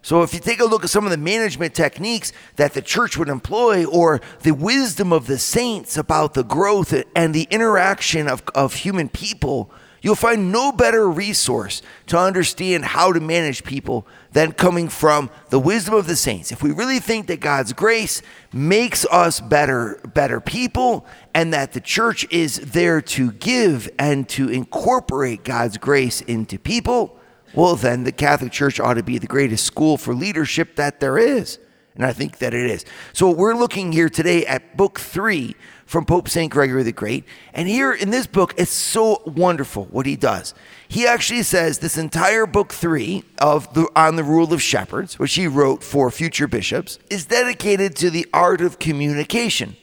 So, 0.01 0.21
if 0.21 0.35
you 0.35 0.39
take 0.39 0.59
a 0.59 0.65
look 0.65 0.83
at 0.83 0.91
some 0.91 1.05
of 1.05 1.09
the 1.09 1.17
management 1.17 1.73
techniques 1.73 2.31
that 2.57 2.73
the 2.73 2.81
church 2.83 3.17
would 3.17 3.27
employ, 3.27 3.85
or 3.85 4.21
the 4.41 4.51
wisdom 4.51 5.11
of 5.11 5.25
the 5.25 5.39
saints 5.39 5.97
about 5.97 6.35
the 6.35 6.43
growth 6.43 6.93
and 7.15 7.33
the 7.33 7.47
interaction 7.49 8.27
of, 8.27 8.43
of 8.53 8.75
human 8.75 9.09
people, 9.09 9.71
you'll 10.03 10.13
find 10.13 10.51
no 10.51 10.71
better 10.71 11.09
resource 11.09 11.81
to 12.05 12.19
understand 12.19 12.85
how 12.85 13.11
to 13.11 13.19
manage 13.19 13.63
people 13.63 14.05
than 14.35 14.51
coming 14.51 14.89
from 14.89 15.29
the 15.49 15.57
wisdom 15.57 15.93
of 15.93 16.07
the 16.07 16.15
saints. 16.15 16.51
If 16.51 16.61
we 16.61 16.71
really 16.71 16.99
think 16.99 17.27
that 17.27 17.39
God's 17.39 17.71
grace 17.71 18.21
makes 18.51 19.05
us 19.05 19.39
better, 19.39 19.97
better 20.13 20.41
people, 20.41 21.05
and 21.33 21.53
that 21.53 21.71
the 21.71 21.79
church 21.79 22.27
is 22.29 22.57
there 22.57 22.99
to 22.99 23.31
give 23.31 23.89
and 23.97 24.27
to 24.27 24.49
incorporate 24.49 25.45
God's 25.45 25.77
grace 25.77 26.19
into 26.19 26.59
people, 26.59 27.17
well, 27.53 27.77
then 27.77 28.03
the 28.03 28.11
Catholic 28.11 28.51
Church 28.51 28.77
ought 28.77 28.95
to 28.95 29.03
be 29.03 29.19
the 29.19 29.25
greatest 29.25 29.63
school 29.63 29.95
for 29.95 30.13
leadership 30.13 30.75
that 30.75 30.99
there 30.99 31.17
is. 31.17 31.57
And 31.95 32.05
I 32.05 32.11
think 32.11 32.39
that 32.39 32.53
it 32.53 32.69
is. 32.69 32.83
So 33.13 33.29
we're 33.29 33.55
looking 33.55 33.91
here 33.91 34.09
today 34.09 34.45
at 34.45 34.75
book 34.75 34.99
three 34.99 35.55
from 35.85 36.05
Pope 36.05 36.27
St. 36.27 36.51
Gregory 36.51 36.83
the 36.83 36.91
Great. 36.91 37.23
And 37.53 37.67
here 37.67 37.93
in 37.93 38.09
this 38.09 38.27
book, 38.27 38.53
it's 38.57 38.71
so 38.71 39.21
wonderful 39.25 39.85
what 39.85 40.05
he 40.05 40.15
does. 40.15 40.53
He 40.87 41.07
actually 41.07 41.43
says 41.43 41.79
this 41.79 41.97
entire 41.97 42.45
book 42.45 42.73
three 42.73 43.23
of 43.39 43.73
the 43.73 43.87
on 43.95 44.15
the 44.17 44.23
rule 44.23 44.51
of 44.51 44.61
shepherds, 44.61 45.17
which 45.19 45.35
he 45.35 45.47
wrote 45.47 45.83
for 45.83 46.11
future 46.11 46.47
bishops, 46.47 46.99
is 47.09 47.25
dedicated 47.25 47.95
to 47.97 48.09
the 48.09 48.27
art 48.33 48.61
of 48.61 48.79
communication. 48.79 49.77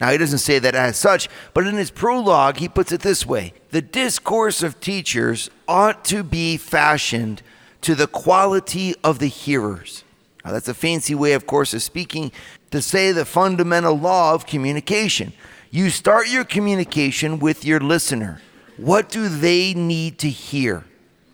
Now, 0.00 0.12
he 0.12 0.18
doesn't 0.18 0.38
say 0.38 0.58
that 0.60 0.76
as 0.76 0.96
such, 0.96 1.28
but 1.54 1.66
in 1.66 1.74
his 1.74 1.90
prologue, 1.90 2.58
he 2.58 2.68
puts 2.68 2.92
it 2.92 3.00
this 3.00 3.26
way 3.26 3.52
The 3.70 3.82
discourse 3.82 4.62
of 4.62 4.80
teachers 4.80 5.50
ought 5.66 6.04
to 6.06 6.22
be 6.22 6.56
fashioned 6.56 7.42
to 7.80 7.94
the 7.94 8.06
quality 8.06 8.94
of 9.02 9.18
the 9.18 9.28
hearers. 9.28 10.04
Now, 10.48 10.54
that's 10.54 10.68
a 10.68 10.72
fancy 10.72 11.14
way, 11.14 11.34
of 11.34 11.46
course, 11.46 11.74
of 11.74 11.82
speaking 11.82 12.32
to 12.70 12.80
say 12.80 13.12
the 13.12 13.26
fundamental 13.26 13.98
law 13.98 14.32
of 14.32 14.46
communication. 14.46 15.34
You 15.70 15.90
start 15.90 16.30
your 16.30 16.44
communication 16.44 17.38
with 17.38 17.66
your 17.66 17.80
listener. 17.80 18.40
What 18.78 19.10
do 19.10 19.28
they 19.28 19.74
need 19.74 20.18
to 20.20 20.30
hear? 20.30 20.86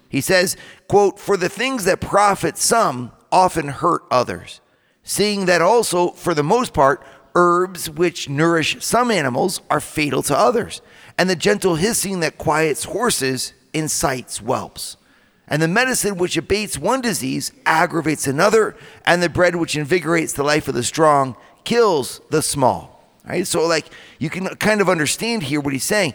He 0.08 0.20
says, 0.20 0.56
quote, 0.88 1.20
For 1.20 1.36
the 1.36 1.48
things 1.48 1.84
that 1.84 2.00
profit 2.00 2.58
some 2.58 3.12
often 3.30 3.68
hurt 3.68 4.02
others, 4.10 4.60
seeing 5.04 5.46
that 5.46 5.62
also, 5.62 6.10
for 6.10 6.34
the 6.34 6.42
most 6.42 6.74
part, 6.74 7.00
herbs 7.36 7.88
which 7.88 8.28
nourish 8.28 8.84
some 8.84 9.12
animals 9.12 9.60
are 9.70 9.78
fatal 9.78 10.24
to 10.24 10.36
others, 10.36 10.82
and 11.16 11.30
the 11.30 11.36
gentle 11.36 11.76
hissing 11.76 12.18
that 12.18 12.36
quiets 12.36 12.82
horses 12.82 13.52
incites 13.72 14.38
whelps. 14.38 14.96
And 15.46 15.60
the 15.60 15.68
medicine 15.68 16.16
which 16.16 16.36
abates 16.36 16.78
one 16.78 17.00
disease 17.00 17.52
aggravates 17.66 18.26
another, 18.26 18.76
and 19.04 19.22
the 19.22 19.28
bread 19.28 19.56
which 19.56 19.76
invigorates 19.76 20.32
the 20.32 20.42
life 20.42 20.68
of 20.68 20.74
the 20.74 20.82
strong 20.82 21.36
kills 21.64 22.20
the 22.30 22.42
small. 22.42 23.04
Right? 23.26 23.46
So, 23.46 23.66
like, 23.66 23.86
you 24.18 24.30
can 24.30 24.46
kind 24.56 24.80
of 24.80 24.88
understand 24.88 25.44
here 25.44 25.60
what 25.60 25.72
he's 25.72 25.84
saying. 25.84 26.14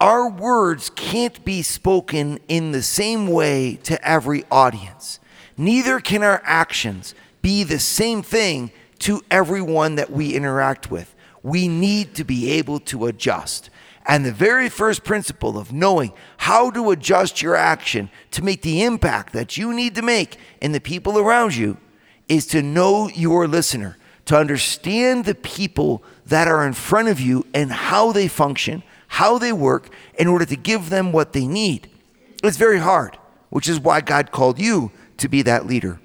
Our 0.00 0.28
words 0.28 0.90
can't 0.90 1.44
be 1.44 1.62
spoken 1.62 2.40
in 2.48 2.72
the 2.72 2.82
same 2.82 3.28
way 3.28 3.76
to 3.84 4.02
every 4.06 4.44
audience. 4.50 5.20
Neither 5.56 6.00
can 6.00 6.22
our 6.22 6.42
actions 6.44 7.14
be 7.40 7.62
the 7.62 7.78
same 7.78 8.22
thing 8.22 8.72
to 9.00 9.22
everyone 9.30 9.96
that 9.96 10.10
we 10.10 10.34
interact 10.34 10.90
with. 10.90 11.14
We 11.42 11.68
need 11.68 12.14
to 12.14 12.24
be 12.24 12.50
able 12.52 12.80
to 12.80 13.06
adjust. 13.06 13.70
And 14.06 14.24
the 14.24 14.32
very 14.32 14.68
first 14.68 15.04
principle 15.04 15.56
of 15.56 15.72
knowing 15.72 16.12
how 16.38 16.70
to 16.70 16.90
adjust 16.90 17.40
your 17.40 17.54
action 17.54 18.10
to 18.32 18.42
make 18.42 18.62
the 18.62 18.82
impact 18.82 19.32
that 19.32 19.56
you 19.56 19.72
need 19.72 19.94
to 19.94 20.02
make 20.02 20.38
in 20.60 20.72
the 20.72 20.80
people 20.80 21.18
around 21.18 21.54
you 21.54 21.76
is 22.28 22.46
to 22.48 22.62
know 22.62 23.08
your 23.08 23.46
listener, 23.46 23.96
to 24.24 24.36
understand 24.36 25.24
the 25.24 25.34
people 25.34 26.02
that 26.26 26.48
are 26.48 26.66
in 26.66 26.72
front 26.72 27.08
of 27.08 27.20
you 27.20 27.46
and 27.54 27.70
how 27.70 28.10
they 28.12 28.26
function, 28.26 28.82
how 29.06 29.38
they 29.38 29.52
work, 29.52 29.88
in 30.18 30.26
order 30.26 30.46
to 30.46 30.56
give 30.56 30.90
them 30.90 31.12
what 31.12 31.32
they 31.32 31.46
need. 31.46 31.88
It's 32.42 32.56
very 32.56 32.78
hard, 32.78 33.18
which 33.50 33.68
is 33.68 33.78
why 33.78 34.00
God 34.00 34.32
called 34.32 34.58
you 34.58 34.90
to 35.18 35.28
be 35.28 35.42
that 35.42 35.66
leader. 35.66 36.00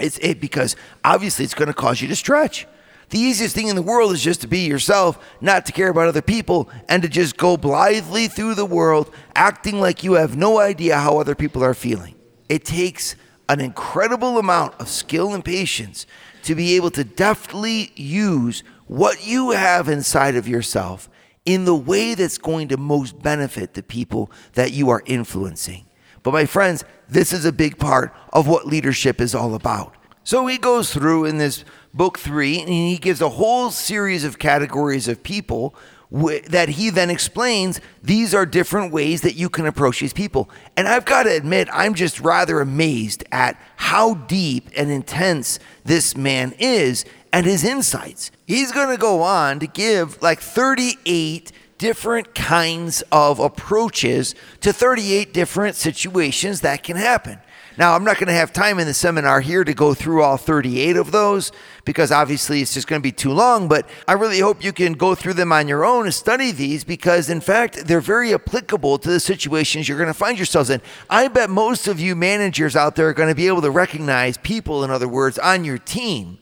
It's 0.00 0.18
it 0.18 0.40
because 0.40 0.76
obviously 1.04 1.44
it's 1.44 1.54
going 1.54 1.68
to 1.68 1.74
cause 1.74 2.00
you 2.00 2.08
to 2.08 2.16
stretch. 2.16 2.66
The 3.12 3.18
easiest 3.18 3.54
thing 3.54 3.68
in 3.68 3.76
the 3.76 3.82
world 3.82 4.12
is 4.12 4.22
just 4.22 4.40
to 4.40 4.46
be 4.46 4.60
yourself, 4.60 5.18
not 5.42 5.66
to 5.66 5.72
care 5.72 5.90
about 5.90 6.08
other 6.08 6.22
people, 6.22 6.70
and 6.88 7.02
to 7.02 7.10
just 7.10 7.36
go 7.36 7.58
blithely 7.58 8.26
through 8.26 8.54
the 8.54 8.64
world 8.64 9.14
acting 9.36 9.80
like 9.80 10.02
you 10.02 10.14
have 10.14 10.34
no 10.34 10.58
idea 10.58 10.96
how 10.96 11.18
other 11.18 11.34
people 11.34 11.62
are 11.62 11.74
feeling. 11.74 12.14
It 12.48 12.64
takes 12.64 13.14
an 13.50 13.60
incredible 13.60 14.38
amount 14.38 14.80
of 14.80 14.88
skill 14.88 15.34
and 15.34 15.44
patience 15.44 16.06
to 16.44 16.54
be 16.54 16.74
able 16.74 16.90
to 16.92 17.04
deftly 17.04 17.92
use 17.96 18.64
what 18.86 19.26
you 19.26 19.50
have 19.50 19.90
inside 19.90 20.34
of 20.34 20.48
yourself 20.48 21.10
in 21.44 21.66
the 21.66 21.74
way 21.74 22.14
that's 22.14 22.38
going 22.38 22.68
to 22.68 22.78
most 22.78 23.22
benefit 23.22 23.74
the 23.74 23.82
people 23.82 24.30
that 24.54 24.72
you 24.72 24.88
are 24.88 25.02
influencing. 25.04 25.84
But 26.22 26.32
my 26.32 26.46
friends, 26.46 26.82
this 27.10 27.34
is 27.34 27.44
a 27.44 27.52
big 27.52 27.76
part 27.76 28.14
of 28.32 28.48
what 28.48 28.66
leadership 28.66 29.20
is 29.20 29.34
all 29.34 29.54
about. 29.54 29.96
So 30.24 30.46
he 30.46 30.56
goes 30.56 30.92
through 30.92 31.24
in 31.24 31.38
this 31.38 31.64
book 31.94 32.18
three, 32.18 32.60
and 32.60 32.68
he 32.68 32.96
gives 32.96 33.20
a 33.20 33.28
whole 33.30 33.70
series 33.70 34.24
of 34.24 34.38
categories 34.38 35.08
of 35.08 35.22
people 35.22 35.74
that 36.12 36.68
he 36.68 36.90
then 36.90 37.08
explains 37.08 37.80
these 38.02 38.34
are 38.34 38.44
different 38.44 38.92
ways 38.92 39.22
that 39.22 39.34
you 39.34 39.48
can 39.48 39.64
approach 39.64 40.00
these 40.00 40.12
people. 40.12 40.50
And 40.76 40.86
I've 40.86 41.06
got 41.06 41.22
to 41.22 41.34
admit, 41.34 41.68
I'm 41.72 41.94
just 41.94 42.20
rather 42.20 42.60
amazed 42.60 43.24
at 43.32 43.58
how 43.76 44.14
deep 44.14 44.68
and 44.76 44.90
intense 44.90 45.58
this 45.84 46.14
man 46.14 46.52
is 46.58 47.06
and 47.32 47.46
his 47.46 47.64
insights. 47.64 48.30
He's 48.46 48.72
going 48.72 48.90
to 48.90 49.00
go 49.00 49.22
on 49.22 49.58
to 49.60 49.66
give 49.66 50.20
like 50.20 50.40
38 50.40 51.50
different 51.78 52.34
kinds 52.34 53.02
of 53.10 53.38
approaches 53.38 54.34
to 54.60 54.72
38 54.72 55.32
different 55.32 55.76
situations 55.76 56.60
that 56.60 56.82
can 56.82 56.96
happen. 56.96 57.40
Now, 57.78 57.94
I'm 57.94 58.04
not 58.04 58.16
going 58.16 58.26
to 58.26 58.34
have 58.34 58.52
time 58.52 58.78
in 58.78 58.86
the 58.86 58.94
seminar 58.94 59.40
here 59.40 59.64
to 59.64 59.72
go 59.72 59.94
through 59.94 60.22
all 60.22 60.36
38 60.36 60.96
of 60.96 61.10
those 61.10 61.52
because 61.84 62.12
obviously 62.12 62.60
it's 62.60 62.74
just 62.74 62.86
going 62.86 63.00
to 63.00 63.02
be 63.02 63.12
too 63.12 63.32
long, 63.32 63.66
but 63.66 63.88
I 64.06 64.12
really 64.12 64.40
hope 64.40 64.62
you 64.62 64.72
can 64.72 64.92
go 64.92 65.14
through 65.14 65.34
them 65.34 65.52
on 65.52 65.68
your 65.68 65.84
own 65.84 66.04
and 66.04 66.14
study 66.14 66.50
these 66.50 66.84
because, 66.84 67.30
in 67.30 67.40
fact, 67.40 67.86
they're 67.86 68.00
very 68.00 68.34
applicable 68.34 68.98
to 68.98 69.08
the 69.08 69.20
situations 69.20 69.88
you're 69.88 69.98
going 69.98 70.06
to 70.08 70.14
find 70.14 70.38
yourselves 70.38 70.68
in. 70.68 70.82
I 71.08 71.28
bet 71.28 71.48
most 71.48 71.88
of 71.88 71.98
you 71.98 72.14
managers 72.14 72.76
out 72.76 72.94
there 72.94 73.08
are 73.08 73.14
going 73.14 73.30
to 73.30 73.34
be 73.34 73.48
able 73.48 73.62
to 73.62 73.70
recognize 73.70 74.36
people, 74.36 74.84
in 74.84 74.90
other 74.90 75.08
words, 75.08 75.38
on 75.38 75.64
your 75.64 75.78
team 75.78 76.38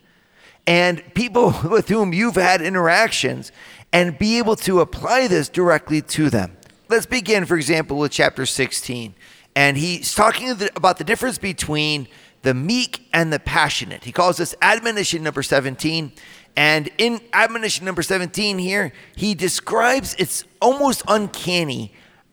and 0.67 1.03
people 1.15 1.55
with 1.65 1.89
whom 1.89 2.13
you've 2.13 2.35
had 2.35 2.61
interactions 2.61 3.53
and 3.93 4.19
be 4.19 4.39
able 4.39 4.57
to 4.57 4.81
apply 4.81 5.27
this 5.27 5.49
directly 5.49 6.03
to 6.03 6.31
them. 6.31 6.57
Let's 6.89 7.07
begin, 7.07 7.45
for 7.45 7.57
example, 7.57 7.99
with 7.99 8.13
chapter 8.13 8.47
16 8.47 9.15
and 9.61 9.77
he's 9.77 10.15
talking 10.15 10.57
about 10.75 10.97
the 10.97 11.05
difference 11.05 11.37
between 11.37 12.09
the 12.41 12.55
meek 12.55 13.07
and 13.13 13.31
the 13.31 13.39
passionate. 13.39 14.05
He 14.05 14.11
calls 14.11 14.39
this 14.39 14.55
admonition 14.63 15.23
number 15.23 15.43
17. 15.43 16.13
And 16.57 16.89
in 16.97 17.21
admonition 17.35 17.85
number 17.85 18.01
17 18.01 18.57
here, 18.57 18.91
he 19.15 19.35
describes 19.35 20.17
it's 20.19 20.45
almost 20.63 21.03
uncanny. 21.07 21.93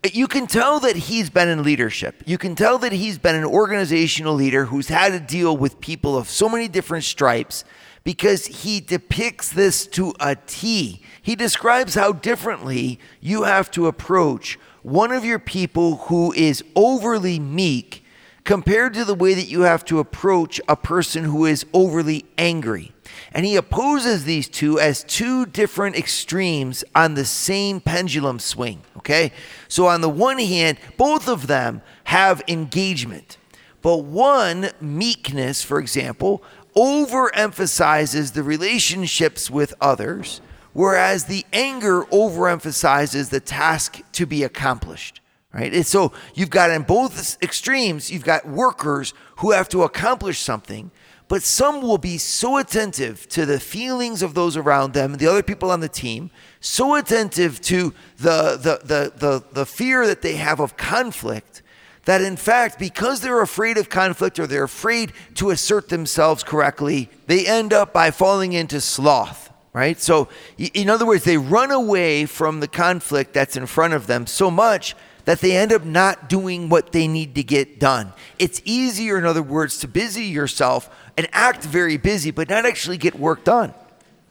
You 0.09 0.29
can 0.29 0.47
tell 0.47 0.79
that 0.79 0.95
he's 0.95 1.29
been 1.29 1.49
in 1.49 1.63
leadership. 1.63 2.23
You 2.25 2.37
can 2.37 2.55
tell 2.55 2.77
that 2.77 2.93
he's 2.93 3.17
been 3.17 3.35
an 3.35 3.43
organizational 3.43 4.33
leader 4.33 4.63
who's 4.63 4.87
had 4.87 5.11
to 5.11 5.19
deal 5.19 5.57
with 5.57 5.81
people 5.81 6.17
of 6.17 6.29
so 6.29 6.47
many 6.47 6.69
different 6.69 7.03
stripes 7.03 7.65
because 8.05 8.45
he 8.45 8.79
depicts 8.79 9.49
this 9.49 9.85
to 9.87 10.13
a 10.21 10.37
T. 10.47 11.01
He 11.21 11.35
describes 11.35 11.93
how 11.93 12.13
differently 12.13 13.01
you 13.19 13.43
have 13.43 13.69
to 13.71 13.87
approach 13.87 14.57
one 14.87 15.11
of 15.11 15.25
your 15.25 15.37
people 15.37 15.97
who 15.97 16.31
is 16.31 16.63
overly 16.73 17.37
meek 17.37 18.05
compared 18.45 18.93
to 18.93 19.03
the 19.03 19.13
way 19.13 19.33
that 19.33 19.49
you 19.49 19.63
have 19.63 19.83
to 19.83 19.99
approach 19.99 20.61
a 20.69 20.77
person 20.77 21.25
who 21.25 21.45
is 21.45 21.65
overly 21.73 22.23
angry. 22.37 22.93
And 23.33 23.45
he 23.45 23.57
opposes 23.57 24.23
these 24.23 24.47
two 24.47 24.79
as 24.79 25.03
two 25.03 25.45
different 25.45 25.97
extremes 25.97 26.85
on 26.95 27.15
the 27.15 27.25
same 27.25 27.81
pendulum 27.81 28.39
swing. 28.39 28.81
Okay? 28.95 29.33
So, 29.67 29.87
on 29.87 29.99
the 29.99 30.09
one 30.09 30.39
hand, 30.39 30.77
both 30.95 31.27
of 31.27 31.47
them 31.47 31.81
have 32.05 32.41
engagement. 32.47 33.37
But 33.81 34.05
one, 34.05 34.69
meekness, 34.79 35.63
for 35.63 35.79
example, 35.79 36.41
overemphasizes 36.77 38.31
the 38.31 38.43
relationships 38.43 39.51
with 39.51 39.73
others 39.81 40.39
whereas 40.77 41.25
the 41.25 41.43
anger 41.51 42.03
overemphasizes 42.11 43.31
the 43.31 43.39
task 43.39 43.99
to 44.11 44.27
be 44.27 44.43
accomplished 44.43 45.19
right? 45.51 45.73
And 45.73 45.85
so 45.85 46.13
you've 46.35 46.51
got 46.51 46.69
in 46.69 46.83
both 46.83 47.41
extremes 47.41 48.11
you've 48.11 48.23
got 48.23 48.47
workers 48.47 49.15
who 49.37 49.51
have 49.51 49.67
to 49.69 49.81
accomplish 49.81 50.39
something 50.39 50.91
but 51.29 51.41
some 51.41 51.81
will 51.81 51.97
be 51.97 52.17
so 52.17 52.57
attentive 52.57 53.27
to 53.29 53.45
the 53.45 53.59
feelings 53.59 54.21
of 54.21 54.35
those 54.35 54.55
around 54.55 54.93
them 54.93 55.13
the 55.13 55.25
other 55.25 55.41
people 55.41 55.71
on 55.71 55.79
the 55.79 55.89
team 55.89 56.29
so 56.59 56.93
attentive 56.93 57.59
to 57.61 57.91
the 58.17 58.55
the 58.57 58.79
the 58.83 59.11
the, 59.17 59.43
the 59.53 59.65
fear 59.65 60.05
that 60.05 60.21
they 60.21 60.35
have 60.35 60.59
of 60.59 60.77
conflict 60.77 61.63
that 62.05 62.21
in 62.21 62.37
fact 62.37 62.77
because 62.77 63.21
they're 63.21 63.41
afraid 63.41 63.79
of 63.79 63.89
conflict 63.89 64.37
or 64.37 64.45
they're 64.45 64.63
afraid 64.63 65.11
to 65.33 65.49
assert 65.49 65.89
themselves 65.89 66.43
correctly 66.43 67.09
they 67.25 67.47
end 67.47 67.73
up 67.73 67.91
by 67.91 68.11
falling 68.11 68.53
into 68.53 68.79
sloth 68.79 69.46
right? 69.77 70.01
So, 70.01 70.27
in 70.57 70.89
other 70.89 71.05
words, 71.05 71.23
they 71.23 71.37
run 71.37 71.69
away 71.69 72.25
from 72.25 72.61
the 72.61 72.67
conflict 72.67 73.31
that's 73.31 73.55
in 73.55 73.67
front 73.67 73.93
of 73.93 74.07
them 74.07 74.25
so 74.25 74.49
much 74.49 74.95
that 75.25 75.39
they 75.39 75.55
end 75.55 75.71
up 75.71 75.85
not 75.85 76.27
doing 76.27 76.67
what 76.67 76.93
they 76.93 77.07
need 77.07 77.35
to 77.35 77.43
get 77.43 77.79
done. 77.79 78.11
It's 78.39 78.59
easier, 78.65 79.19
in 79.19 79.25
other 79.25 79.43
words, 79.43 79.77
to 79.79 79.87
busy 79.87 80.25
yourself 80.25 80.89
and 81.15 81.27
act 81.31 81.63
very 81.63 81.97
busy, 81.97 82.31
but 82.31 82.49
not 82.49 82.65
actually 82.65 82.97
get 82.97 83.19
work 83.19 83.43
done. 83.43 83.71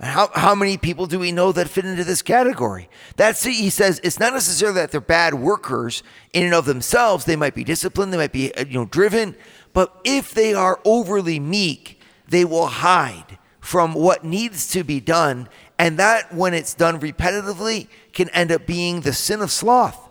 How, 0.00 0.30
how 0.34 0.56
many 0.56 0.76
people 0.76 1.06
do 1.06 1.20
we 1.20 1.30
know 1.30 1.52
that 1.52 1.68
fit 1.68 1.84
into 1.84 2.02
this 2.02 2.22
category? 2.22 2.88
That's 3.14 3.44
he 3.44 3.70
says 3.70 4.00
it's 4.02 4.18
not 4.18 4.32
necessarily 4.32 4.80
that 4.80 4.90
they're 4.90 5.00
bad 5.00 5.34
workers 5.34 6.02
in 6.32 6.42
and 6.42 6.54
of 6.54 6.66
themselves. 6.66 7.24
They 7.24 7.36
might 7.36 7.54
be 7.54 7.64
disciplined, 7.64 8.12
they 8.12 8.18
might 8.18 8.32
be 8.32 8.52
uh, 8.54 8.64
you 8.66 8.74
know 8.74 8.84
driven, 8.84 9.36
but 9.72 9.98
if 10.04 10.34
they 10.34 10.52
are 10.52 10.80
overly 10.84 11.38
meek, 11.38 12.00
they 12.28 12.44
will 12.44 12.66
hide 12.66 13.38
from 13.66 13.94
what 13.94 14.22
needs 14.22 14.68
to 14.68 14.84
be 14.84 15.00
done. 15.00 15.48
And 15.76 15.98
that, 15.98 16.32
when 16.32 16.54
it's 16.54 16.72
done 16.72 17.00
repetitively, 17.00 17.88
can 18.12 18.28
end 18.28 18.52
up 18.52 18.64
being 18.64 19.00
the 19.00 19.12
sin 19.12 19.42
of 19.42 19.50
sloth. 19.50 20.08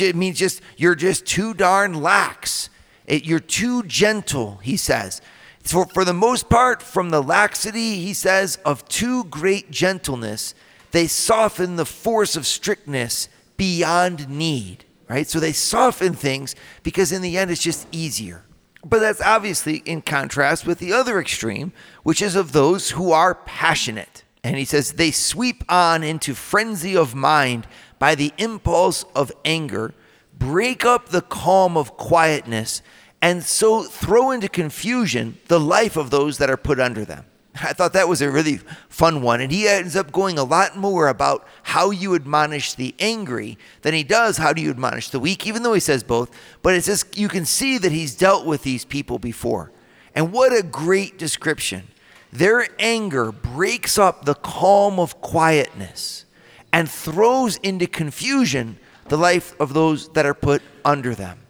It 0.00 0.16
means 0.16 0.40
just 0.40 0.60
you're 0.76 0.96
just 0.96 1.24
too 1.24 1.54
darn 1.54 2.02
lax. 2.02 2.70
It, 3.06 3.24
you're 3.24 3.38
too 3.38 3.84
gentle, 3.84 4.56
he 4.56 4.76
says. 4.76 5.22
For, 5.62 5.86
for 5.86 6.04
the 6.04 6.12
most 6.12 6.48
part, 6.48 6.82
from 6.82 7.10
the 7.10 7.22
laxity, 7.22 8.00
he 8.00 8.12
says, 8.12 8.58
of 8.64 8.86
too 8.88 9.22
great 9.22 9.70
gentleness, 9.70 10.52
they 10.90 11.06
soften 11.06 11.76
the 11.76 11.86
force 11.86 12.34
of 12.34 12.44
strictness 12.44 13.28
beyond 13.56 14.28
need, 14.28 14.84
right? 15.08 15.28
So 15.28 15.38
they 15.38 15.52
soften 15.52 16.14
things 16.14 16.56
because 16.82 17.12
in 17.12 17.22
the 17.22 17.38
end, 17.38 17.52
it's 17.52 17.62
just 17.62 17.86
easier. 17.92 18.42
But 18.84 19.00
that's 19.00 19.22
obviously 19.22 19.76
in 19.78 20.02
contrast 20.02 20.66
with 20.66 20.78
the 20.78 20.92
other 20.92 21.18
extreme, 21.18 21.72
which 22.02 22.20
is 22.20 22.36
of 22.36 22.52
those 22.52 22.90
who 22.90 23.12
are 23.12 23.34
passionate. 23.34 24.24
And 24.42 24.56
he 24.56 24.66
says 24.66 24.92
they 24.92 25.10
sweep 25.10 25.64
on 25.70 26.04
into 26.04 26.34
frenzy 26.34 26.96
of 26.96 27.14
mind 27.14 27.66
by 27.98 28.14
the 28.14 28.32
impulse 28.36 29.04
of 29.14 29.32
anger, 29.44 29.94
break 30.38 30.84
up 30.84 31.08
the 31.08 31.22
calm 31.22 31.78
of 31.78 31.96
quietness, 31.96 32.82
and 33.22 33.42
so 33.42 33.84
throw 33.84 34.30
into 34.30 34.50
confusion 34.50 35.38
the 35.48 35.60
life 35.60 35.96
of 35.96 36.10
those 36.10 36.36
that 36.36 36.50
are 36.50 36.58
put 36.58 36.78
under 36.78 37.06
them. 37.06 37.24
I 37.62 37.72
thought 37.72 37.92
that 37.92 38.08
was 38.08 38.20
a 38.20 38.30
really 38.30 38.58
fun 38.88 39.22
one. 39.22 39.40
And 39.40 39.52
he 39.52 39.68
ends 39.68 39.94
up 39.94 40.10
going 40.10 40.38
a 40.38 40.44
lot 40.44 40.76
more 40.76 41.08
about 41.08 41.46
how 41.62 41.90
you 41.90 42.14
admonish 42.14 42.74
the 42.74 42.94
angry 42.98 43.58
than 43.82 43.94
he 43.94 44.02
does 44.02 44.38
how 44.38 44.52
do 44.52 44.60
you 44.60 44.70
admonish 44.70 45.10
the 45.10 45.20
weak, 45.20 45.46
even 45.46 45.62
though 45.62 45.74
he 45.74 45.80
says 45.80 46.02
both. 46.02 46.30
But 46.62 46.74
it's 46.74 46.86
just, 46.86 47.16
you 47.16 47.28
can 47.28 47.44
see 47.44 47.78
that 47.78 47.92
he's 47.92 48.16
dealt 48.16 48.44
with 48.44 48.62
these 48.64 48.84
people 48.84 49.18
before. 49.18 49.70
And 50.14 50.32
what 50.32 50.52
a 50.52 50.62
great 50.62 51.16
description. 51.16 51.88
Their 52.32 52.66
anger 52.80 53.30
breaks 53.30 53.98
up 53.98 54.24
the 54.24 54.34
calm 54.34 54.98
of 54.98 55.20
quietness 55.20 56.24
and 56.72 56.90
throws 56.90 57.56
into 57.58 57.86
confusion 57.86 58.78
the 59.06 59.16
life 59.16 59.54
of 59.60 59.74
those 59.74 60.08
that 60.10 60.26
are 60.26 60.34
put 60.34 60.60
under 60.84 61.14
them 61.14 61.43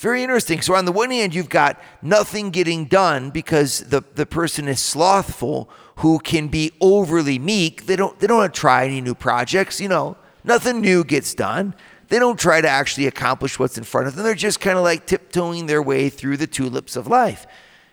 very 0.00 0.22
interesting. 0.22 0.62
So 0.62 0.74
on 0.74 0.84
the 0.84 0.92
one 0.92 1.10
hand, 1.10 1.34
you've 1.34 1.48
got 1.48 1.80
nothing 2.00 2.50
getting 2.50 2.86
done 2.86 3.30
because 3.30 3.80
the, 3.80 4.02
the 4.14 4.26
person 4.26 4.66
is 4.68 4.80
slothful 4.80 5.68
who 5.96 6.18
can 6.18 6.48
be 6.48 6.72
overly 6.80 7.38
meek. 7.38 7.86
They 7.86 7.96
don't 7.96 8.18
they 8.18 8.26
don't 8.26 8.38
want 8.38 8.54
to 8.54 8.60
try 8.60 8.86
any 8.86 9.00
new 9.00 9.14
projects, 9.14 9.80
you 9.80 9.88
know. 9.88 10.16
Nothing 10.42 10.80
new 10.80 11.04
gets 11.04 11.34
done. 11.34 11.74
They 12.08 12.18
don't 12.18 12.38
try 12.38 12.60
to 12.60 12.68
actually 12.68 13.06
accomplish 13.06 13.58
what's 13.58 13.76
in 13.76 13.84
front 13.84 14.08
of 14.08 14.16
them. 14.16 14.24
They're 14.24 14.34
just 14.34 14.58
kind 14.58 14.78
of 14.78 14.84
like 14.84 15.06
tiptoeing 15.06 15.66
their 15.66 15.82
way 15.82 16.08
through 16.08 16.38
the 16.38 16.46
tulips 16.46 16.96
of 16.96 17.06
life. 17.06 17.46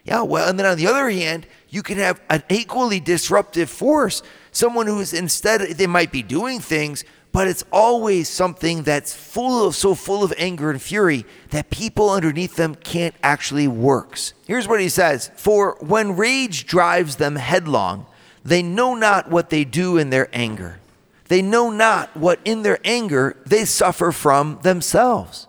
Yeah, 0.06 0.22
well, 0.22 0.50
and 0.50 0.58
then 0.58 0.66
on 0.66 0.78
the 0.78 0.88
other 0.88 1.10
hand, 1.10 1.46
you 1.68 1.84
can 1.84 1.98
have 1.98 2.22
an 2.30 2.42
equally 2.50 3.02
disruptive 3.02 3.70
force. 3.70 4.24
Someone 4.54 4.88
who 4.88 5.02
is 5.02 5.14
instead, 5.14 5.60
they 5.60 5.86
might 5.86 6.14
be 6.14 6.24
doing 6.24 6.62
things, 6.62 7.04
but 7.38 7.48
it's 7.48 7.64
always 7.72 8.28
something 8.28 8.82
that's 8.82 9.14
full 9.14 9.68
of 9.68 9.76
so 9.76 9.94
full 9.94 10.24
of 10.24 10.34
anger 10.40 10.72
and 10.72 10.82
fury 10.82 11.24
that 11.52 11.70
people 11.70 12.10
underneath 12.10 12.56
them 12.56 12.74
can't 12.74 13.14
actually 13.22 13.68
works. 13.68 14.34
Here's 14.48 14.68
what 14.68 14.82
he 14.82 14.90
says, 14.90 15.30
"For 15.36 15.78
when 15.80 16.18
rage 16.18 16.66
drives 16.66 17.18
them 17.18 17.36
headlong, 17.36 18.08
they 18.44 18.64
know 18.64 18.96
not 18.96 19.30
what 19.30 19.52
they 19.52 19.64
do 19.66 19.98
in 19.98 20.10
their 20.10 20.30
anger. 20.34 20.80
They 21.28 21.44
know 21.44 21.70
not 21.70 22.18
what 22.18 22.40
in 22.44 22.64
their 22.64 22.80
anger 22.84 23.36
they 23.46 23.66
suffer 23.66 24.12
from 24.12 24.58
themselves. 24.64 25.46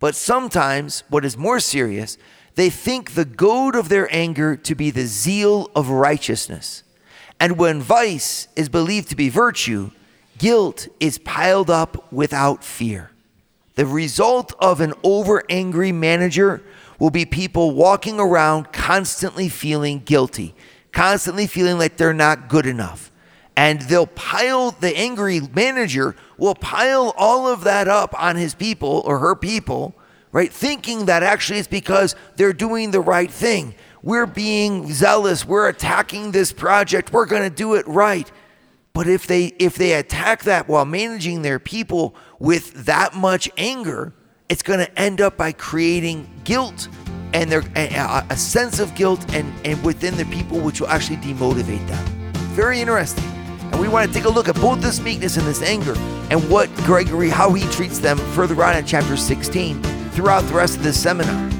But 0.00 0.14
sometimes 0.14 1.02
what 1.08 1.24
is 1.24 1.38
more 1.38 1.60
serious, 1.60 2.18
they 2.56 2.68
think 2.68 3.14
the 3.14 3.24
goad 3.24 3.74
of 3.74 3.88
their 3.88 4.14
anger 4.14 4.54
to 4.54 4.74
be 4.74 4.90
the 4.90 5.06
zeal 5.06 5.70
of 5.74 5.88
righteousness. 5.88 6.82
And 7.40 7.56
when 7.56 7.80
vice 7.80 8.48
is 8.54 8.68
believed 8.68 9.08
to 9.08 9.16
be 9.16 9.30
virtue, 9.30 9.92
guilt 10.42 10.88
is 10.98 11.18
piled 11.18 11.70
up 11.70 12.12
without 12.12 12.64
fear. 12.64 13.12
The 13.76 13.86
result 13.86 14.52
of 14.58 14.80
an 14.80 14.92
over 15.04 15.44
angry 15.48 15.92
manager 15.92 16.60
will 16.98 17.10
be 17.10 17.24
people 17.24 17.70
walking 17.70 18.18
around 18.18 18.72
constantly 18.72 19.48
feeling 19.48 20.00
guilty, 20.00 20.52
constantly 20.90 21.46
feeling 21.46 21.78
like 21.78 21.96
they're 21.96 22.12
not 22.12 22.48
good 22.48 22.66
enough. 22.66 23.12
And 23.56 23.82
they'll 23.82 24.08
pile, 24.08 24.72
the 24.72 24.96
angry 24.96 25.40
manager 25.54 26.16
will 26.36 26.56
pile 26.56 27.14
all 27.16 27.46
of 27.46 27.62
that 27.62 27.86
up 27.86 28.12
on 28.20 28.34
his 28.34 28.52
people 28.52 29.00
or 29.04 29.20
her 29.20 29.36
people, 29.36 29.94
right? 30.32 30.52
Thinking 30.52 31.06
that 31.06 31.22
actually 31.22 31.60
it's 31.60 31.68
because 31.68 32.16
they're 32.34 32.52
doing 32.52 32.90
the 32.90 33.00
right 33.00 33.30
thing. 33.30 33.76
We're 34.02 34.26
being 34.26 34.92
zealous. 34.92 35.46
We're 35.46 35.68
attacking 35.68 36.32
this 36.32 36.52
project. 36.52 37.12
We're 37.12 37.26
going 37.26 37.48
to 37.48 37.56
do 37.56 37.74
it 37.74 37.86
right. 37.86 38.28
But 38.94 39.08
if 39.08 39.26
they 39.26 39.46
if 39.58 39.76
they 39.76 39.94
attack 39.94 40.42
that 40.44 40.68
while 40.68 40.84
managing 40.84 41.42
their 41.42 41.58
people 41.58 42.14
with 42.38 42.72
that 42.86 43.14
much 43.14 43.50
anger, 43.56 44.12
it's 44.48 44.62
going 44.62 44.80
to 44.80 44.98
end 44.98 45.20
up 45.20 45.36
by 45.36 45.52
creating 45.52 46.28
guilt 46.44 46.88
and 47.32 47.50
there 47.50 47.62
a, 47.76 48.26
a 48.28 48.36
sense 48.36 48.78
of 48.78 48.94
guilt 48.94 49.24
and, 49.34 49.50
and 49.64 49.82
within 49.82 50.16
the 50.16 50.26
people 50.26 50.58
which 50.60 50.80
will 50.80 50.88
actually 50.88 51.16
demotivate 51.16 51.86
them. 51.88 52.32
Very 52.54 52.80
interesting. 52.80 53.24
And 53.72 53.80
we 53.80 53.88
want 53.88 54.06
to 54.06 54.14
take 54.14 54.26
a 54.26 54.28
look 54.28 54.48
at 54.48 54.56
both 54.56 54.82
this 54.82 55.00
meekness 55.00 55.38
and 55.38 55.46
this 55.46 55.62
anger 55.62 55.94
and 56.30 56.50
what 56.50 56.74
Gregory, 56.84 57.30
how 57.30 57.50
he 57.54 57.66
treats 57.72 57.98
them 57.98 58.18
further 58.18 58.62
on 58.62 58.76
in 58.76 58.84
chapter 58.84 59.16
16 59.16 59.82
throughout 60.10 60.42
the 60.42 60.52
rest 60.52 60.76
of 60.76 60.82
this 60.82 61.00
seminar. 61.00 61.50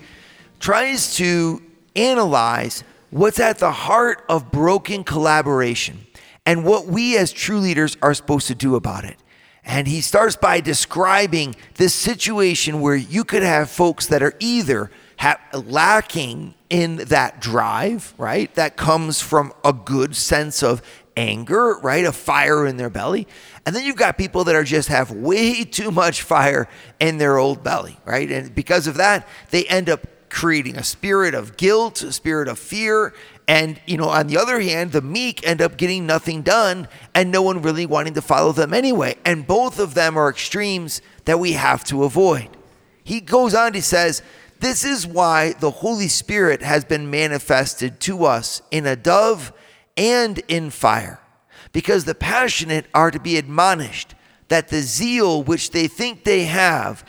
tries 0.59 1.15
to 1.15 1.63
analyze 1.95 2.83
what's 3.11 3.39
at 3.39 3.59
the 3.59 3.71
heart 3.71 4.25
of 4.27 4.51
broken 4.51 5.03
collaboration 5.03 6.05
and 6.45 6.63
what 6.63 6.85
we 6.85 7.17
as 7.17 7.31
true 7.31 7.59
leaders 7.59 7.97
are 8.01 8.13
supposed 8.13 8.47
to 8.47 8.55
do 8.55 8.75
about 8.75 9.03
it. 9.03 9.17
And 9.63 9.87
he 9.87 10.01
starts 10.01 10.35
by 10.35 10.61
describing 10.61 11.55
this 11.75 11.93
situation 11.93 12.81
where 12.81 12.95
you 12.95 13.23
could 13.23 13.41
have 13.41 13.69
folks 13.69 14.07
that 14.07 14.21
are 14.21 14.33
either 14.39 14.91
lacking 15.53 16.53
in 16.69 16.97
that 16.97 17.41
drive, 17.41 18.13
right? 18.17 18.53
That 18.55 18.77
comes 18.77 19.21
from 19.21 19.53
a 19.63 19.73
good 19.73 20.15
sense 20.15 20.61
of 20.61 20.81
anger, 21.17 21.79
right? 21.79 22.05
A 22.05 22.11
fire 22.11 22.65
in 22.67 22.77
their 22.77 22.89
belly. 22.89 23.27
And 23.65 23.75
then 23.75 23.85
you've 23.85 23.95
got 23.95 24.17
people 24.17 24.43
that 24.43 24.55
are 24.55 24.63
just 24.63 24.89
have 24.89 25.11
way 25.11 25.63
too 25.63 25.89
much 25.89 26.21
fire 26.21 26.67
in 26.99 27.17
their 27.17 27.37
old 27.37 27.63
belly, 27.63 27.97
right? 28.05 28.29
And 28.29 28.53
because 28.53 28.87
of 28.87 28.95
that, 28.95 29.27
they 29.49 29.65
end 29.65 29.89
up 29.89 30.05
creating 30.29 30.75
a 30.75 30.83
spirit 30.83 31.33
of 31.33 31.55
guilt, 31.55 32.01
a 32.01 32.11
spirit 32.11 32.47
of 32.47 32.59
fear. 32.59 33.13
And, 33.47 33.79
you 33.85 33.97
know, 33.97 34.09
on 34.09 34.27
the 34.27 34.37
other 34.37 34.59
hand, 34.59 34.91
the 34.91 35.01
meek 35.01 35.45
end 35.47 35.61
up 35.61 35.77
getting 35.77 36.05
nothing 36.05 36.41
done 36.41 36.87
and 37.13 37.31
no 37.31 37.41
one 37.41 37.61
really 37.61 37.85
wanting 37.85 38.15
to 38.15 38.21
follow 38.21 38.51
them 38.51 38.73
anyway. 38.73 39.17
And 39.23 39.45
both 39.45 39.79
of 39.79 39.93
them 39.93 40.17
are 40.17 40.29
extremes 40.29 41.01
that 41.25 41.39
we 41.39 41.53
have 41.53 41.83
to 41.85 42.03
avoid. 42.03 42.49
He 43.03 43.21
goes 43.21 43.53
on, 43.53 43.73
he 43.73 43.81
says, 43.81 44.23
This 44.59 44.83
is 44.83 45.05
why 45.05 45.53
the 45.53 45.69
Holy 45.69 46.07
Spirit 46.07 46.63
has 46.63 46.83
been 46.83 47.11
manifested 47.11 47.99
to 48.01 48.25
us 48.25 48.63
in 48.71 48.87
a 48.87 48.95
dove 48.95 49.53
and 49.95 50.39
in 50.47 50.71
fire, 50.71 51.19
because 51.71 52.05
the 52.05 52.15
passionate 52.15 52.87
are 52.93 53.11
to 53.11 53.19
be 53.19 53.37
admonished 53.37 54.15
that 54.47 54.69
the 54.69 54.81
zeal 54.81 55.43
which 55.43 55.71
they 55.71 55.87
think 55.87 56.23
they 56.23 56.45
have 56.45 57.05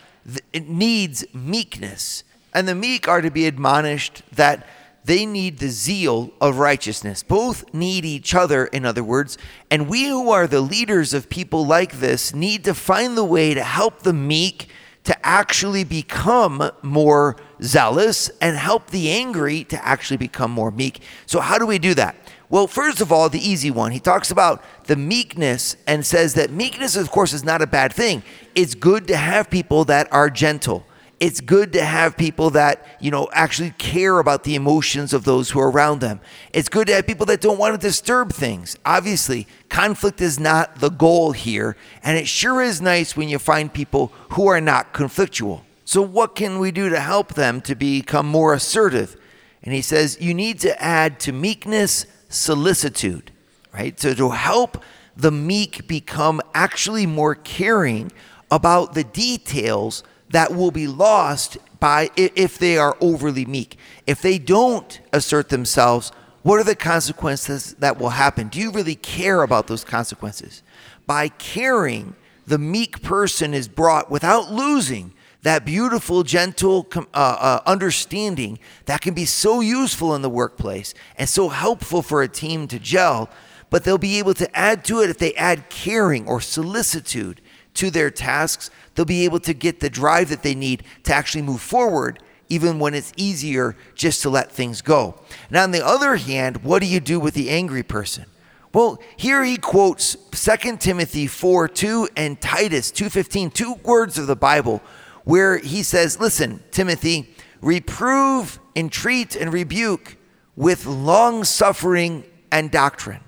needs 0.53 1.25
meekness 1.33 2.23
and 2.57 2.67
the 2.67 2.73
meek 2.73 3.07
are 3.07 3.21
to 3.21 3.29
be 3.29 3.45
admonished 3.45 4.23
that 4.31 4.65
they 5.07 5.25
need 5.25 5.59
the 5.59 5.69
zeal 5.69 6.31
of 6.41 6.59
righteousness. 6.59 7.23
Both 7.23 7.73
need 7.73 8.03
each 8.03 8.35
other, 8.35 8.65
in 8.65 8.85
other 8.85 9.05
words. 9.05 9.37
And 9.71 9.87
we 9.87 10.05
who 10.09 10.31
are 10.31 10.47
the 10.47 10.59
leaders 10.59 11.13
of 11.13 11.29
people 11.29 11.65
like 11.65 11.99
this 11.99 12.33
need 12.33 12.65
to 12.65 12.73
find 12.73 13.17
the 13.17 13.23
way 13.23 13.53
to 13.53 13.63
help 13.63 14.01
the 14.01 14.11
meek 14.11 14.67
to 15.05 15.25
actually 15.25 15.85
become 15.85 16.71
more 16.81 17.37
zealous 17.61 18.29
and 18.41 18.57
help 18.57 18.89
the 18.89 19.09
angry 19.09 19.63
to 19.63 19.85
actually 19.85 20.17
become 20.17 20.51
more 20.51 20.71
meek. 20.71 21.01
So, 21.25 21.39
how 21.39 21.57
do 21.57 21.65
we 21.65 21.79
do 21.79 21.93
that? 21.93 22.17
Well, 22.49 22.67
first 22.67 22.99
of 22.99 23.09
all, 23.09 23.29
the 23.29 23.39
easy 23.39 23.71
one. 23.71 23.93
He 23.93 24.01
talks 24.01 24.29
about 24.29 24.61
the 24.87 24.97
meekness 24.97 25.77
and 25.87 26.05
says 26.05 26.33
that 26.33 26.51
meekness, 26.51 26.97
of 26.97 27.11
course, 27.11 27.31
is 27.31 27.45
not 27.45 27.61
a 27.61 27.67
bad 27.67 27.93
thing. 27.93 28.23
It's 28.55 28.75
good 28.75 29.07
to 29.07 29.15
have 29.15 29.49
people 29.49 29.85
that 29.85 30.11
are 30.11 30.29
gentle 30.29 30.85
it's 31.19 31.41
good 31.41 31.73
to 31.73 31.83
have 31.83 32.15
people 32.15 32.51
that, 32.51 32.85
you 32.99 33.09
know, 33.09 33.27
actually 33.33 33.71
care 33.71 34.19
about 34.19 34.43
the 34.43 34.53
emotions 34.55 35.13
of 35.13 35.23
those 35.23 35.49
who 35.49 35.59
are 35.59 35.71
around 35.71 35.99
them. 35.99 36.19
It's 36.53 36.69
good 36.69 36.87
to 36.87 36.93
have 36.93 37.07
people 37.07 37.25
that 37.27 37.41
don't 37.41 37.57
want 37.57 37.79
to 37.79 37.87
disturb 37.87 38.31
things. 38.31 38.77
Obviously, 38.85 39.47
conflict 39.69 40.21
is 40.21 40.39
not 40.39 40.79
the 40.79 40.89
goal 40.89 41.31
here, 41.31 41.75
and 42.03 42.17
it 42.17 42.27
sure 42.27 42.61
is 42.61 42.81
nice 42.81 43.17
when 43.17 43.29
you 43.29 43.39
find 43.39 43.73
people 43.73 44.11
who 44.31 44.47
are 44.47 44.61
not 44.61 44.93
conflictual. 44.93 45.61
So, 45.85 46.01
what 46.01 46.35
can 46.35 46.59
we 46.59 46.71
do 46.71 46.89
to 46.89 46.99
help 46.99 47.33
them 47.33 47.61
to 47.61 47.73
become 47.73 48.27
more 48.27 48.53
assertive? 48.53 49.15
And 49.63 49.73
he 49.73 49.81
says, 49.81 50.17
you 50.21 50.33
need 50.33 50.59
to 50.59 50.81
add 50.81 51.19
to 51.21 51.31
meekness 51.31 52.05
solicitude, 52.29 53.31
right? 53.73 53.99
So, 53.99 54.13
to 54.13 54.29
help 54.31 54.83
the 55.15 55.31
meek 55.31 55.87
become 55.87 56.41
actually 56.53 57.07
more 57.07 57.33
caring 57.33 58.11
about 58.51 58.93
the 58.93 59.03
details 59.03 60.03
that 60.29 60.53
will 60.53 60.71
be 60.71 60.87
lost 60.87 61.57
by 61.79 62.09
if 62.15 62.57
they 62.57 62.77
are 62.77 62.97
overly 62.99 63.45
meek. 63.45 63.77
If 64.05 64.21
they 64.21 64.37
don't 64.37 64.99
assert 65.13 65.49
themselves, 65.49 66.11
what 66.43 66.59
are 66.59 66.63
the 66.63 66.75
consequences 66.75 67.75
that 67.79 67.99
will 67.99 68.09
happen? 68.09 68.47
Do 68.47 68.59
you 68.59 68.71
really 68.71 68.95
care 68.95 69.41
about 69.43 69.67
those 69.67 69.83
consequences? 69.83 70.63
By 71.05 71.29
caring, 71.29 72.15
the 72.45 72.57
meek 72.57 73.01
person 73.01 73.53
is 73.53 73.67
brought 73.67 74.09
without 74.09 74.51
losing 74.51 75.13
that 75.43 75.65
beautiful, 75.65 76.23
gentle 76.23 76.87
uh, 76.95 77.01
uh, 77.13 77.61
understanding 77.65 78.59
that 78.85 79.01
can 79.01 79.13
be 79.13 79.25
so 79.25 79.61
useful 79.61 80.15
in 80.15 80.21
the 80.21 80.29
workplace 80.29 80.93
and 81.17 81.29
so 81.29 81.49
helpful 81.49 82.01
for 82.01 82.21
a 82.21 82.27
team 82.27 82.67
to 82.67 82.79
gel. 82.79 83.29
But 83.69 83.83
they'll 83.83 83.97
be 83.97 84.19
able 84.19 84.33
to 84.35 84.57
add 84.57 84.83
to 84.85 85.01
it 85.01 85.09
if 85.09 85.17
they 85.17 85.33
add 85.35 85.69
caring 85.69 86.27
or 86.27 86.41
solicitude 86.41 87.41
to 87.75 87.91
their 87.91 88.09
tasks 88.09 88.71
they'll 88.97 89.05
be 89.05 89.25
able 89.25 89.39
to 89.39 89.53
get 89.53 89.79
the 89.79 89.89
drive 89.91 90.29
that 90.29 90.41
they 90.41 90.55
need 90.55 90.83
to 91.03 91.13
actually 91.13 91.43
move 91.43 91.61
forward 91.61 92.19
even 92.49 92.79
when 92.79 92.95
it's 92.95 93.13
easier 93.15 93.75
just 93.93 94.23
to 94.23 94.29
let 94.29 94.51
things 94.51 94.81
go. 94.81 95.21
Now, 95.51 95.63
on 95.63 95.71
the 95.71 95.85
other 95.85 96.15
hand, 96.15 96.63
what 96.63 96.81
do 96.81 96.87
you 96.87 96.99
do 96.99 97.19
with 97.19 97.35
the 97.35 97.51
angry 97.51 97.83
person? 97.83 98.25
Well, 98.73 98.99
here 99.15 99.43
he 99.43 99.57
quotes 99.57 100.15
2 100.15 100.77
Timothy 100.77 101.27
4 101.27 101.67
2 101.67 102.09
and 102.17 102.41
Titus 102.41 102.91
2.15, 102.91 103.53
two 103.53 103.75
words 103.83 104.17
of 104.17 104.27
the 104.27 104.35
Bible, 104.35 104.81
where 105.25 105.57
he 105.57 105.83
says, 105.83 106.19
Listen, 106.19 106.63
Timothy, 106.71 107.35
reprove, 107.61 108.59
entreat, 108.75 109.35
and 109.35 109.53
rebuke 109.53 110.17
with 110.55 110.85
long 110.85 111.43
suffering 111.43 112.23
and 112.51 112.71
doctrine. 112.71 113.21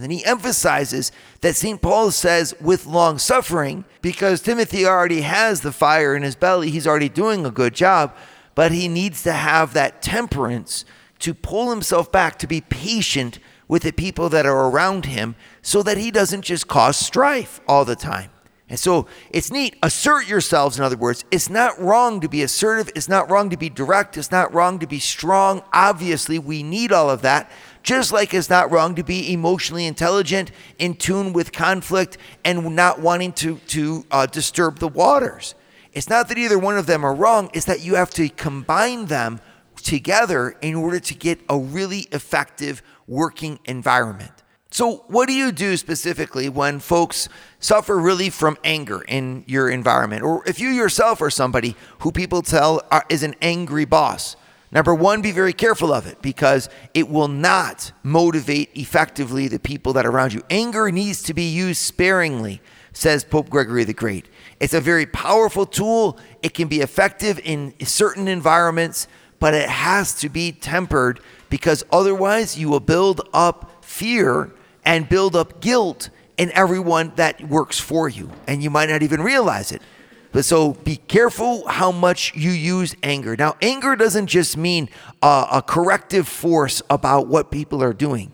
And 0.00 0.04
then 0.10 0.16
he 0.16 0.24
emphasizes 0.24 1.12
that 1.42 1.56
St. 1.56 1.82
Paul 1.82 2.10
says 2.10 2.54
with 2.58 2.86
long 2.86 3.18
suffering, 3.18 3.84
because 4.00 4.40
Timothy 4.40 4.86
already 4.86 5.20
has 5.20 5.60
the 5.60 5.72
fire 5.72 6.16
in 6.16 6.22
his 6.22 6.34
belly, 6.34 6.70
he's 6.70 6.86
already 6.86 7.10
doing 7.10 7.44
a 7.44 7.50
good 7.50 7.74
job, 7.74 8.16
but 8.54 8.72
he 8.72 8.88
needs 8.88 9.22
to 9.24 9.34
have 9.34 9.74
that 9.74 10.00
temperance 10.00 10.86
to 11.18 11.34
pull 11.34 11.68
himself 11.68 12.10
back, 12.10 12.38
to 12.38 12.46
be 12.46 12.62
patient 12.62 13.40
with 13.68 13.82
the 13.82 13.92
people 13.92 14.30
that 14.30 14.46
are 14.46 14.70
around 14.70 15.04
him 15.04 15.34
so 15.60 15.82
that 15.82 15.98
he 15.98 16.10
doesn't 16.10 16.46
just 16.46 16.66
cause 16.66 16.96
strife 16.96 17.60
all 17.68 17.84
the 17.84 17.94
time. 17.94 18.30
And 18.70 18.78
so 18.78 19.06
it's 19.30 19.50
neat. 19.50 19.76
Assert 19.82 20.28
yourselves, 20.28 20.78
in 20.78 20.84
other 20.84 20.96
words. 20.96 21.26
It's 21.30 21.50
not 21.50 21.78
wrong 21.78 22.20
to 22.20 22.28
be 22.28 22.42
assertive. 22.42 22.88
It's 22.94 23.08
not 23.08 23.28
wrong 23.28 23.50
to 23.50 23.56
be 23.58 23.68
direct. 23.68 24.16
It's 24.16 24.30
not 24.30 24.54
wrong 24.54 24.78
to 24.78 24.86
be 24.86 25.00
strong. 25.00 25.62
Obviously, 25.74 26.38
we 26.38 26.62
need 26.62 26.90
all 26.90 27.10
of 27.10 27.20
that. 27.20 27.50
Just 27.82 28.12
like 28.12 28.34
it's 28.34 28.50
not 28.50 28.70
wrong 28.70 28.94
to 28.94 29.02
be 29.02 29.32
emotionally 29.32 29.86
intelligent, 29.86 30.50
in 30.78 30.94
tune 30.94 31.32
with 31.32 31.52
conflict, 31.52 32.18
and 32.44 32.76
not 32.76 33.00
wanting 33.00 33.32
to, 33.34 33.56
to 33.68 34.04
uh, 34.10 34.26
disturb 34.26 34.78
the 34.78 34.88
waters. 34.88 35.54
It's 35.92 36.08
not 36.08 36.28
that 36.28 36.38
either 36.38 36.58
one 36.58 36.76
of 36.78 36.86
them 36.86 37.04
are 37.04 37.14
wrong, 37.14 37.50
it's 37.54 37.66
that 37.66 37.80
you 37.80 37.94
have 37.94 38.10
to 38.10 38.28
combine 38.28 39.06
them 39.06 39.40
together 39.82 40.56
in 40.60 40.74
order 40.74 41.00
to 41.00 41.14
get 41.14 41.40
a 41.48 41.58
really 41.58 42.00
effective 42.12 42.82
working 43.06 43.58
environment. 43.64 44.32
So, 44.72 45.04
what 45.08 45.26
do 45.26 45.34
you 45.34 45.50
do 45.50 45.76
specifically 45.76 46.48
when 46.48 46.78
folks 46.78 47.28
suffer 47.58 47.98
really 47.98 48.30
from 48.30 48.56
anger 48.62 49.02
in 49.02 49.42
your 49.48 49.68
environment? 49.68 50.22
Or 50.22 50.46
if 50.46 50.60
you 50.60 50.68
yourself 50.68 51.20
are 51.22 51.30
somebody 51.30 51.74
who 52.00 52.12
people 52.12 52.40
tell 52.42 52.80
are, 52.92 53.04
is 53.08 53.24
an 53.24 53.34
angry 53.42 53.84
boss? 53.84 54.36
Number 54.72 54.94
one, 54.94 55.20
be 55.20 55.32
very 55.32 55.52
careful 55.52 55.92
of 55.92 56.06
it 56.06 56.22
because 56.22 56.68
it 56.94 57.08
will 57.08 57.28
not 57.28 57.90
motivate 58.04 58.70
effectively 58.74 59.48
the 59.48 59.58
people 59.58 59.92
that 59.94 60.06
are 60.06 60.10
around 60.10 60.32
you. 60.32 60.42
Anger 60.48 60.92
needs 60.92 61.22
to 61.24 61.34
be 61.34 61.50
used 61.50 61.82
sparingly, 61.82 62.60
says 62.92 63.24
Pope 63.24 63.50
Gregory 63.50 63.82
the 63.82 63.92
Great. 63.92 64.26
It's 64.60 64.74
a 64.74 64.80
very 64.80 65.06
powerful 65.06 65.66
tool. 65.66 66.18
It 66.42 66.54
can 66.54 66.68
be 66.68 66.80
effective 66.80 67.40
in 67.42 67.74
certain 67.84 68.28
environments, 68.28 69.08
but 69.40 69.54
it 69.54 69.68
has 69.68 70.14
to 70.20 70.28
be 70.28 70.52
tempered 70.52 71.18
because 71.48 71.84
otherwise 71.90 72.56
you 72.56 72.68
will 72.68 72.80
build 72.80 73.28
up 73.32 73.84
fear 73.84 74.52
and 74.84 75.08
build 75.08 75.34
up 75.34 75.60
guilt 75.60 76.10
in 76.36 76.52
everyone 76.52 77.12
that 77.16 77.42
works 77.48 77.80
for 77.80 78.08
you. 78.08 78.30
And 78.46 78.62
you 78.62 78.70
might 78.70 78.88
not 78.88 79.02
even 79.02 79.20
realize 79.20 79.72
it. 79.72 79.82
But 80.32 80.44
so 80.44 80.74
be 80.74 80.96
careful 80.96 81.66
how 81.66 81.90
much 81.90 82.34
you 82.36 82.50
use 82.50 82.94
anger. 83.02 83.36
Now, 83.36 83.56
anger 83.60 83.96
doesn't 83.96 84.28
just 84.28 84.56
mean 84.56 84.88
uh, 85.22 85.46
a 85.50 85.62
corrective 85.62 86.28
force 86.28 86.82
about 86.88 87.26
what 87.26 87.50
people 87.50 87.82
are 87.82 87.92
doing. 87.92 88.30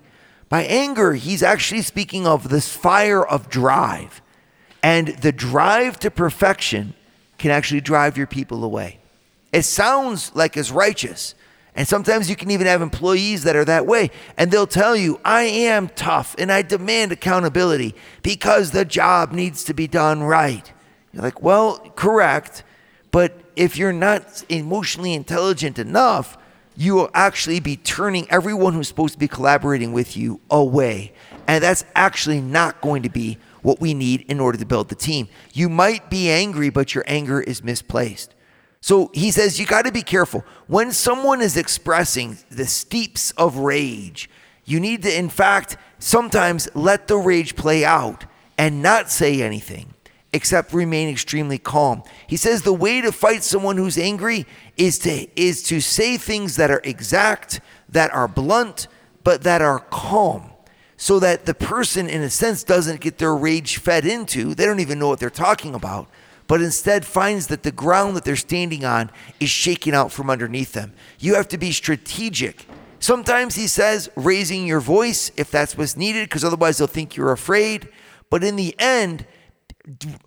By 0.49 0.65
anger, 0.65 1.15
he's 1.15 1.43
actually 1.43 1.83
speaking 1.83 2.27
of 2.27 2.49
this 2.51 2.75
fire 2.75 3.27
of 3.27 3.49
drive. 3.49 4.21
And 4.83 5.09
the 5.09 5.33
drive 5.33 5.99
to 6.01 6.11
perfection 6.11 6.95
can 7.39 7.51
actually 7.51 7.81
drive 7.81 8.17
your 8.17 8.27
people 8.27 8.63
away. 8.63 8.99
It 9.53 9.63
sounds 9.63 10.35
like 10.35 10.57
it's 10.57 10.71
righteous. 10.71 11.35
And 11.75 11.89
sometimes 11.89 12.31
you 12.31 12.37
can 12.37 12.51
even 12.51 12.67
have 12.67 12.83
employees 12.83 13.43
that 13.45 13.57
are 13.57 13.65
that 13.65 13.87
way. 13.87 14.11
And 14.37 14.51
they'll 14.51 14.67
tell 14.67 14.97
you, 14.97 15.21
I 15.25 15.43
am 15.43 15.89
tough 15.89 16.35
and 16.39 16.53
I 16.53 16.63
demand 16.63 17.13
accountability 17.13 17.95
because 18.23 18.71
the 18.71 18.85
job 18.85 19.33
needs 19.33 19.65
to 19.65 19.75
be 19.75 19.87
done 19.87 20.23
right. 20.23 20.73
You're 21.17 21.25
like, 21.25 21.43
well, 21.43 21.79
correct. 21.97 22.63
But 23.11 23.41
if 23.57 23.79
you're 23.79 23.91
not 23.91 24.45
emotionally 24.51 25.15
intelligent 25.15 25.79
enough, 25.79 26.37
you 26.77 26.95
will 26.95 27.09
actually 27.15 27.59
be 27.59 27.75
turning 27.75 28.31
everyone 28.31 28.75
who's 28.75 28.89
supposed 28.89 29.15
to 29.15 29.19
be 29.19 29.27
collaborating 29.27 29.95
with 29.95 30.15
you 30.15 30.43
away. 30.51 31.15
And 31.49 31.65
that's 31.65 31.87
actually 31.95 32.43
not 32.43 32.83
going 32.83 33.03
to 33.03 33.09
be 33.09 33.39
what 33.63 33.81
we 33.81 33.95
need 33.95 34.27
in 34.29 34.41
order 34.41 34.59
to 34.59 34.67
build 34.67 34.91
the 34.91 34.95
team. 34.95 35.29
You 35.55 35.71
might 35.71 36.11
be 36.11 36.29
angry, 36.29 36.69
but 36.69 36.95
your 36.95 37.05
anger 37.07 37.41
is 37.41 37.65
misplaced. 37.65 38.35
So 38.83 39.11
he 39.15 39.31
says 39.31 39.59
you 39.59 39.65
got 39.65 39.87
to 39.87 39.93
be 39.93 40.03
careful. 40.03 40.45
When 40.67 40.93
someone 40.93 41.41
is 41.41 41.57
expressing 41.57 42.37
the 42.51 42.67
steeps 42.67 43.31
of 43.39 43.57
rage, 43.57 44.29
you 44.67 44.81
need 44.81 45.01
to, 45.05 45.19
in 45.19 45.31
fact, 45.31 45.79
sometimes 45.99 46.69
let 46.75 47.09
the 47.09 47.17
rage 47.17 47.57
play 47.57 47.87
out 47.87 48.27
and 48.59 48.83
not 48.83 49.11
say 49.11 49.41
anything 49.41 49.95
except 50.37 50.75
remain 50.75 51.09
extremely 51.09 51.59
calm. 51.59 52.03
He 52.27 52.37
says 52.37 52.63
the 52.63 52.73
way 52.73 53.01
to 53.01 53.11
fight 53.11 53.43
someone 53.43 53.79
who's 53.79 53.97
angry 53.97 54.47
is 54.77 54.99
to 55.01 55.27
is 55.41 55.63
to 55.65 55.81
say 55.81 56.19
things 56.19 56.57
that 56.57 56.71
are 56.71 56.83
exact, 56.85 57.61
that 57.89 58.13
are 58.13 58.29
blunt, 58.29 58.87
but 59.25 59.43
that 59.43 59.63
are 59.63 59.81
calm. 59.91 60.51
So 60.99 61.19
that 61.21 61.47
the 61.47 61.55
person 61.55 62.09
in 62.09 62.23
a 62.23 62.31
sense 62.31 62.63
doesn't 62.63 63.01
get 63.01 63.19
their 63.19 63.35
rage 63.35 63.79
fed 63.79 64.07
into. 64.07 64.55
They 64.55 64.67
don't 64.67 64.81
even 64.81 64.99
know 64.99 65.09
what 65.09 65.21
they're 65.21 65.31
talking 65.31 65.75
about, 65.75 66.09
but 66.47 66.63
instead 66.63 67.05
finds 67.05 67.49
that 67.49 67.63
the 67.63 67.73
ground 67.73 68.17
that 68.17 68.25
they're 68.25 68.37
standing 68.37 68.85
on 68.85 69.11
is 69.41 69.51
shaking 69.51 69.95
out 69.95 70.13
from 70.13 70.31
underneath 70.31 70.73
them. 70.73 70.93
You 71.19 71.35
have 71.35 71.49
to 71.49 71.59
be 71.59 71.73
strategic. 71.73 72.67
Sometimes 72.99 73.55
he 73.55 73.67
says 73.67 74.11
raising 74.17 74.67
your 74.67 74.81
voice 74.81 75.31
if 75.37 75.51
that's 75.51 75.77
what's 75.77 75.97
needed 75.97 76.29
because 76.29 76.45
otherwise 76.45 76.79
they'll 76.79 76.87
think 76.87 77.17
you're 77.17 77.33
afraid. 77.33 77.89
But 78.31 78.43
in 78.43 78.57
the 78.57 78.75
end, 78.79 79.27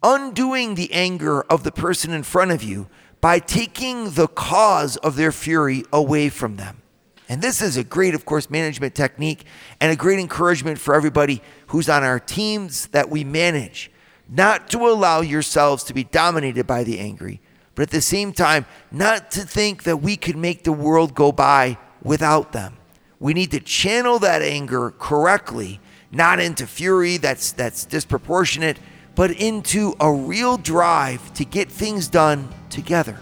undoing 0.01 0.75
the 0.75 0.91
anger 0.93 1.41
of 1.43 1.63
the 1.63 1.71
person 1.71 2.11
in 2.11 2.23
front 2.23 2.51
of 2.51 2.63
you 2.63 2.87
by 3.21 3.39
taking 3.39 4.11
the 4.11 4.27
cause 4.27 4.97
of 4.97 5.15
their 5.15 5.31
fury 5.31 5.83
away 5.91 6.29
from 6.29 6.55
them. 6.55 6.81
And 7.27 7.41
this 7.41 7.61
is 7.61 7.77
a 7.77 7.83
great, 7.83 8.15
of 8.15 8.25
course, 8.25 8.49
management 8.49 8.95
technique 8.95 9.45
and 9.79 9.91
a 9.91 9.95
great 9.95 10.19
encouragement 10.19 10.79
for 10.79 10.95
everybody 10.95 11.41
who's 11.67 11.89
on 11.89 12.03
our 12.03 12.19
teams 12.19 12.87
that 12.87 13.09
we 13.09 13.23
manage. 13.23 13.91
Not 14.27 14.69
to 14.69 14.87
allow 14.87 15.21
yourselves 15.21 15.83
to 15.85 15.93
be 15.93 16.03
dominated 16.03 16.65
by 16.65 16.83
the 16.83 16.99
angry, 16.99 17.41
but 17.75 17.83
at 17.83 17.91
the 17.91 18.01
same 18.01 18.33
time, 18.33 18.65
not 18.91 19.31
to 19.31 19.41
think 19.41 19.83
that 19.83 19.97
we 19.97 20.15
could 20.15 20.37
make 20.37 20.63
the 20.63 20.71
world 20.71 21.13
go 21.13 21.31
by 21.31 21.77
without 22.01 22.51
them. 22.51 22.77
We 23.19 23.33
need 23.33 23.51
to 23.51 23.59
channel 23.59 24.17
that 24.19 24.41
anger 24.41 24.91
correctly, 24.97 25.79
not 26.11 26.39
into 26.39 26.65
fury 26.65 27.17
that's, 27.17 27.51
that's 27.51 27.85
disproportionate, 27.85 28.79
but 29.19 29.31
into 29.31 29.93
a 29.99 30.09
real 30.09 30.55
drive 30.55 31.33
to 31.33 31.43
get 31.43 31.69
things 31.69 32.07
done 32.07 32.47
together. 32.69 33.19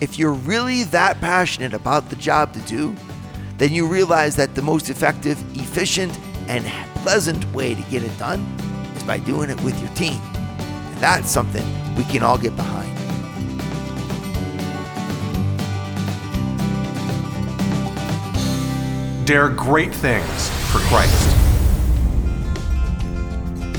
If 0.00 0.16
you're 0.16 0.32
really 0.32 0.84
that 0.84 1.20
passionate 1.20 1.74
about 1.74 2.08
the 2.08 2.14
job 2.14 2.52
to 2.52 2.60
do, 2.60 2.94
then 3.58 3.72
you 3.72 3.84
realize 3.88 4.36
that 4.36 4.54
the 4.54 4.62
most 4.62 4.90
effective, 4.90 5.42
efficient, 5.58 6.16
and 6.46 6.64
pleasant 7.02 7.44
way 7.52 7.74
to 7.74 7.82
get 7.90 8.04
it 8.04 8.16
done 8.16 8.42
is 8.94 9.02
by 9.02 9.18
doing 9.18 9.50
it 9.50 9.60
with 9.62 9.76
your 9.80 9.90
team. 9.96 10.20
And 10.22 10.98
that's 10.98 11.28
something 11.28 11.66
we 11.96 12.04
can 12.04 12.22
all 12.22 12.38
get 12.38 12.54
behind. 12.54 12.96
Dare 19.26 19.48
great 19.48 19.92
things 19.92 20.48
for 20.70 20.78
Christ. 20.86 21.51